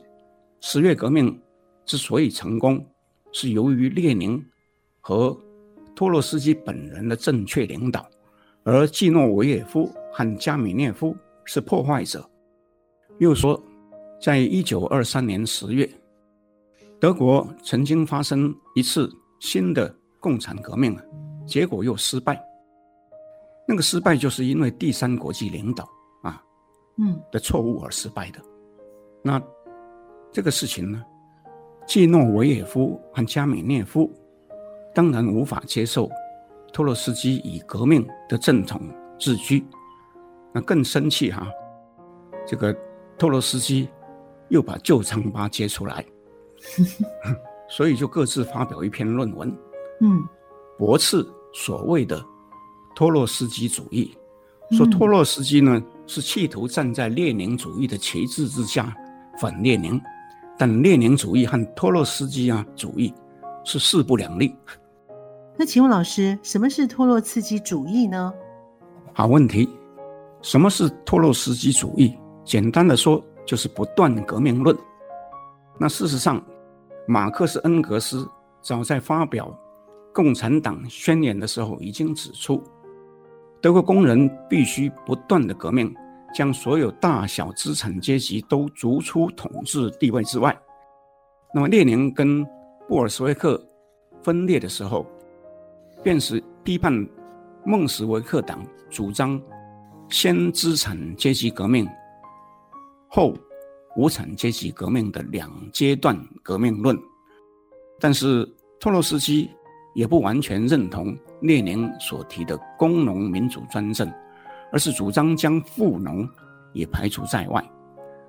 [0.60, 1.40] 十月革命
[1.84, 2.84] 之所以成功，
[3.30, 4.44] 是由于列宁
[5.00, 5.38] 和
[5.94, 8.08] 托洛斯基本人的正确领导，
[8.64, 12.28] 而季诺维也夫和加米涅夫是破坏者。
[13.18, 13.60] 又说，
[14.20, 15.88] 在一九二三年十月，
[16.98, 19.08] 德国曾经发生一次
[19.38, 20.98] 新的共产革命，
[21.46, 22.42] 结果又失败。
[23.66, 25.88] 那个失败就是因为第三国际领导
[26.22, 26.42] 啊，
[26.96, 28.40] 嗯的错误而失败的。
[29.22, 29.40] 那
[30.32, 31.04] 这个事情呢，
[31.86, 34.10] 季诺维也夫和加米涅夫
[34.94, 36.10] 当然无法接受
[36.72, 38.80] 托洛斯基以革命的正统
[39.18, 39.64] 自居，
[40.52, 41.46] 那更生气哈。
[42.44, 42.76] 这个
[43.16, 43.88] 托洛斯基
[44.48, 46.04] 又把旧疮疤揭出来，
[47.68, 49.48] 所以就各自发表一篇论文，
[50.00, 50.22] 嗯，
[50.76, 52.24] 驳斥所谓的
[52.94, 54.16] 托洛斯基主义，
[54.70, 58.94] 说托洛斯基呢是企图站在列宁主义的旗帜之下。
[59.40, 60.00] 反列宁，
[60.58, 63.14] 但列宁主义和托洛斯基啊主义
[63.62, 64.52] 是势不两立。
[65.56, 68.34] 那请问老师，什么是托洛茨基主义呢？
[69.12, 69.68] 好问题，
[70.42, 72.18] 什么是托洛斯基主义？
[72.44, 74.76] 简单的说，就是不断革命论。
[75.78, 76.44] 那事实上，
[77.06, 78.28] 马克思恩格斯
[78.60, 79.46] 早在发表
[80.14, 82.62] 《共产党宣言》的时候已经指出，
[83.62, 85.94] 德国工人必须不断的革命。
[86.34, 90.54] 将所有大小资产阶级都逐出统治地位之外。
[91.54, 92.44] 那么，列宁跟
[92.86, 93.58] 布尔什维克
[94.22, 95.06] 分裂的时候，
[96.02, 96.92] 便是批判
[97.64, 99.40] 孟什维克党主张
[100.10, 101.88] 先资产阶级革命
[103.08, 103.34] 后
[103.96, 106.96] 无产阶级革命的两阶段革命论。
[107.98, 108.48] 但是，
[108.78, 109.50] 托洛斯基
[109.94, 114.08] 也不完全认同列宁所提的工农民主专政。
[114.70, 116.28] 而是主张将富农
[116.74, 117.64] 也排除在外。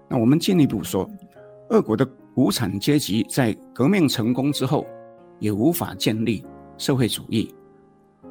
[0.08, 1.06] 那我们进一步说，
[1.70, 4.88] 俄国的无产阶级在革命成功之后，
[5.40, 6.42] 也无法建立
[6.78, 7.54] 社会主义，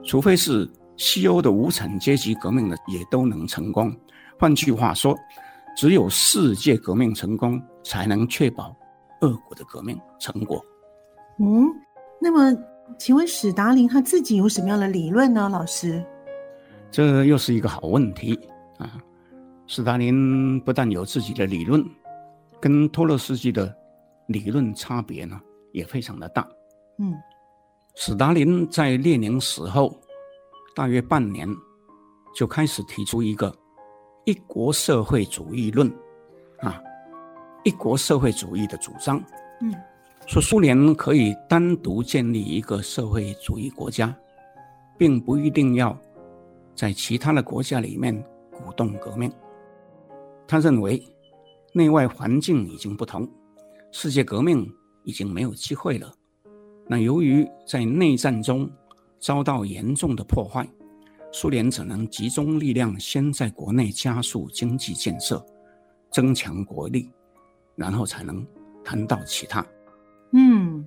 [0.02, 3.94] 除非是西欧的无产阶级革命的也都能成功。
[4.38, 5.14] 换句话说，
[5.78, 8.76] 只有世界革命成功，才能确保
[9.20, 10.60] 俄国的革命成果。
[11.38, 11.68] 嗯，
[12.20, 12.52] 那么
[12.98, 15.48] 请问史达林他自己有什么样的理论呢？
[15.48, 16.04] 老师？
[16.90, 18.36] 这又是一个好问题
[18.78, 19.00] 啊！
[19.68, 21.80] 史达林不但有自己的理论，
[22.60, 23.72] 跟托洛斯基的
[24.26, 26.44] 理论差别呢也非常的大。
[26.98, 27.14] 嗯，
[27.94, 29.96] 史达林在列宁死后
[30.74, 31.48] 大约半年，
[32.34, 33.54] 就开始提出一个
[34.28, 35.90] 一国社会主义论
[36.58, 36.78] 啊，
[37.64, 39.18] 一国社会主义的主张。
[39.62, 39.74] 嗯，
[40.26, 44.14] 说苏联可以单独建立一个社会主义国家，
[44.98, 45.98] 并不一定要。
[46.74, 48.14] 在其他的国家里面
[48.52, 49.32] 鼓动革命，
[50.46, 51.02] 他认为
[51.72, 53.26] 内外环境已经不同，
[53.92, 54.70] 世界革命
[55.04, 56.12] 已经没有机会了。
[56.86, 58.70] 那由于在内战中
[59.18, 60.68] 遭到严重的破坏，
[61.32, 65.44] 苏联只能集中力量，先在国内加速经济建设，
[66.10, 67.10] 增强国力，
[67.76, 68.46] 然后才能
[68.84, 69.64] 谈到其他。
[70.32, 70.86] 嗯。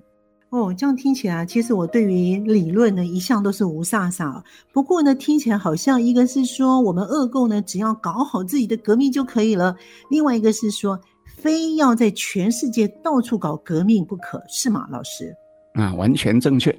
[0.50, 4.42] 哦，这样听起来，其实我对于理论呢，一向都是无飒飒。
[4.70, 9.74] 不过呢，听起来好像一个是说我们俄共呢，只要搞好自己的革命就可以了；
[10.10, 11.00] 另外一个是说，
[11.38, 15.34] 非要在全世界到处搞革命不可，是吗，老师？
[15.74, 16.70] 啊，完全正确。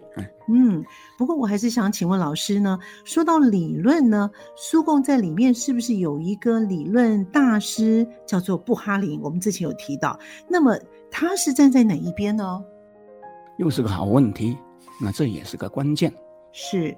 [0.48, 0.84] 嗯，
[1.18, 9.20] 不过我还是想请问老师呢，说到理论呢，苏共在里面是不是有一个理论大师叫做布哈林？
[9.22, 10.20] 我们之前有提到，
[10.50, 10.78] 那么
[11.10, 12.64] 他是站在哪一边呢？
[13.58, 14.58] 又是个好问题，
[15.02, 16.14] 那这也是个关键。
[16.52, 16.96] 是，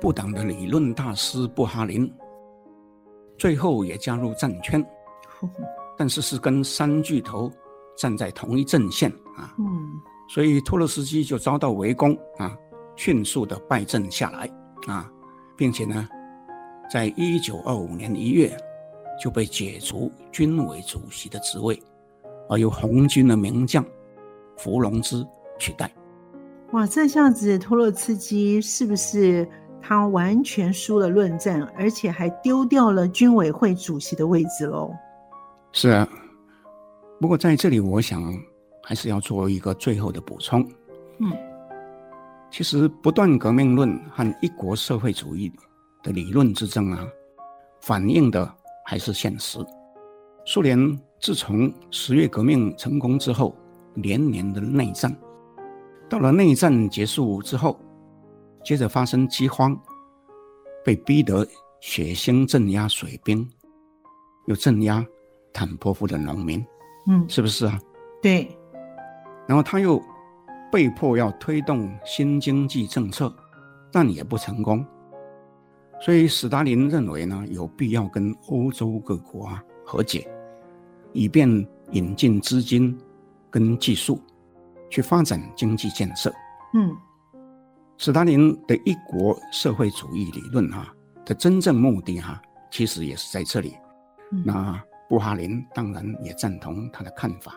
[0.00, 2.12] 布党的理论大师布哈林，
[3.38, 4.84] 最后也加入战圈，
[5.96, 7.50] 但是是跟三巨头
[7.96, 9.54] 站在同一阵线啊。
[9.58, 9.64] 嗯，
[10.28, 12.56] 所以托洛斯基就遭到围攻啊，
[12.96, 14.50] 迅速的败阵下来
[14.86, 15.10] 啊，
[15.56, 16.08] 并且呢，
[16.90, 18.56] 在一九二五年一月
[19.22, 21.80] 就被解除军委主席的职位，
[22.48, 23.84] 而由红军的名将
[24.56, 25.26] 伏龙芝。
[25.56, 25.88] 取代，
[26.72, 26.84] 哇！
[26.84, 29.48] 这下子托洛茨基是不是
[29.80, 34.90] 他完全输了论战，而且还丢掉了军委会主席的位置喽？
[35.70, 36.08] 是啊，
[37.20, 38.20] 不过在这里，我想
[38.86, 40.60] 还是要做一个最后的补充。
[41.18, 41.32] 嗯，
[42.50, 45.50] 其实不断革命论和一国社会主义
[46.02, 47.08] 的理论之争啊，
[47.80, 48.54] 反映的
[48.84, 49.58] 还是现实。
[50.44, 53.56] 苏联自从十月革命成功之后，
[53.94, 55.16] 连年的内战。
[56.10, 57.80] 到了内战结束之后，
[58.62, 59.74] 接着发生饥荒，
[60.84, 61.46] 被逼得
[61.80, 63.48] 血腥镇压水兵，
[64.46, 65.04] 又镇压
[65.52, 66.62] 坦波夫的农民，
[67.08, 67.80] 嗯，是不是啊？
[68.20, 68.46] 对。
[69.46, 70.02] 然后他又
[70.72, 73.34] 被迫要推动新经济政策，
[73.92, 74.84] 但也不成功。
[76.00, 80.28] 所以斯大林认为呢，有必要跟欧洲各国啊和解，
[81.12, 81.48] 以便
[81.92, 82.98] 引进资金
[83.50, 84.20] 跟技术，
[84.90, 86.32] 去发展经济建设。
[86.74, 86.94] 嗯，
[87.96, 93.74] 斯大林的一国社会主义理论哈、啊、的真正目的哈、啊，其实也是在这里。
[94.32, 97.54] 嗯、那布哈林当然也赞同他的看法。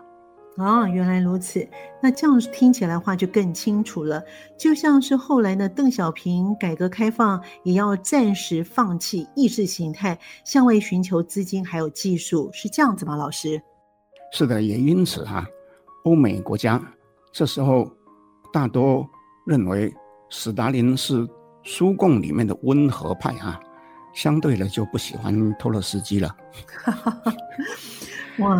[0.58, 1.66] 哦，原来如此。
[2.01, 4.24] 那这样听起来的话就更清楚了。
[4.58, 13.16] 就像是后来呢，邓小平改革开放也要暂时放弃意识形态，向外寻求资金还有技术，是这样子吗？
[13.16, 13.62] 老师？
[14.34, 15.47] 是的，也因此哈、啊，
[16.05, 16.82] 欧美国家
[17.32, 17.88] 这时候
[18.51, 19.08] 大多
[19.45, 19.93] 认为
[20.32, 21.28] 斯大林是
[21.64, 23.60] 苏共里面的温和派啊，
[24.16, 26.36] 相对的就不喜欢托洛斯基了。
[28.39, 28.60] 哇，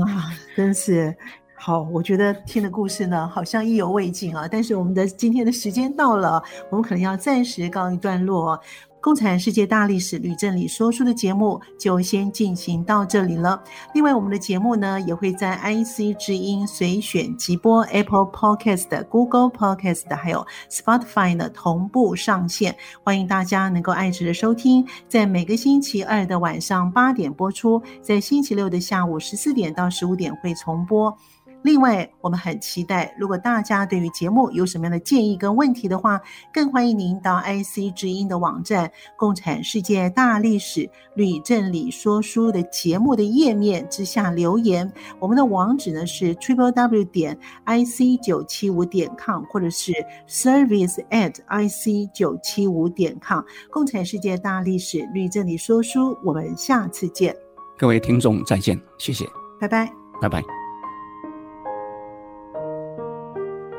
[0.56, 1.16] 真是。
[1.60, 4.48] 好，我觉得听的故事呢，好像意犹未尽啊。
[4.50, 8.58] 但是我们的今天的时间到了，我们可能要暂时告一段落。
[9.00, 13.62] 共产世界大历史吕正理说书的节目就先进行到这里了。
[13.94, 24.86] 另外，我们的节目呢也会在 IC 之音随选即播、Apple Podcast、Google Podcast 还有 Spotify 呢同步上线，欢迎大家能够按时的收听。
[25.08, 31.16] 在每个星期二的晚上八点播出，在星期六的下午十四点到十五点会重播。
[31.64, 36.22] 另外，我们很期待，如果大家对于节目有什么样的建议跟问题的话，
[36.54, 38.88] 更欢迎您到 IC 之音的网站
[39.18, 44.90] 《共产世界大历史吕正理说书》的节目的页面之下留言。
[45.20, 49.92] 我们的网址呢是 triple w 点 ic 九七五点 com，或者是
[50.28, 53.42] service at ic 九七五点 com。
[53.70, 57.36] 共产世界大历史吕正理说书，我们下次见。
[57.78, 59.26] 各位听众再见，谢谢，
[59.60, 59.92] 拜拜，
[60.22, 60.67] 拜拜。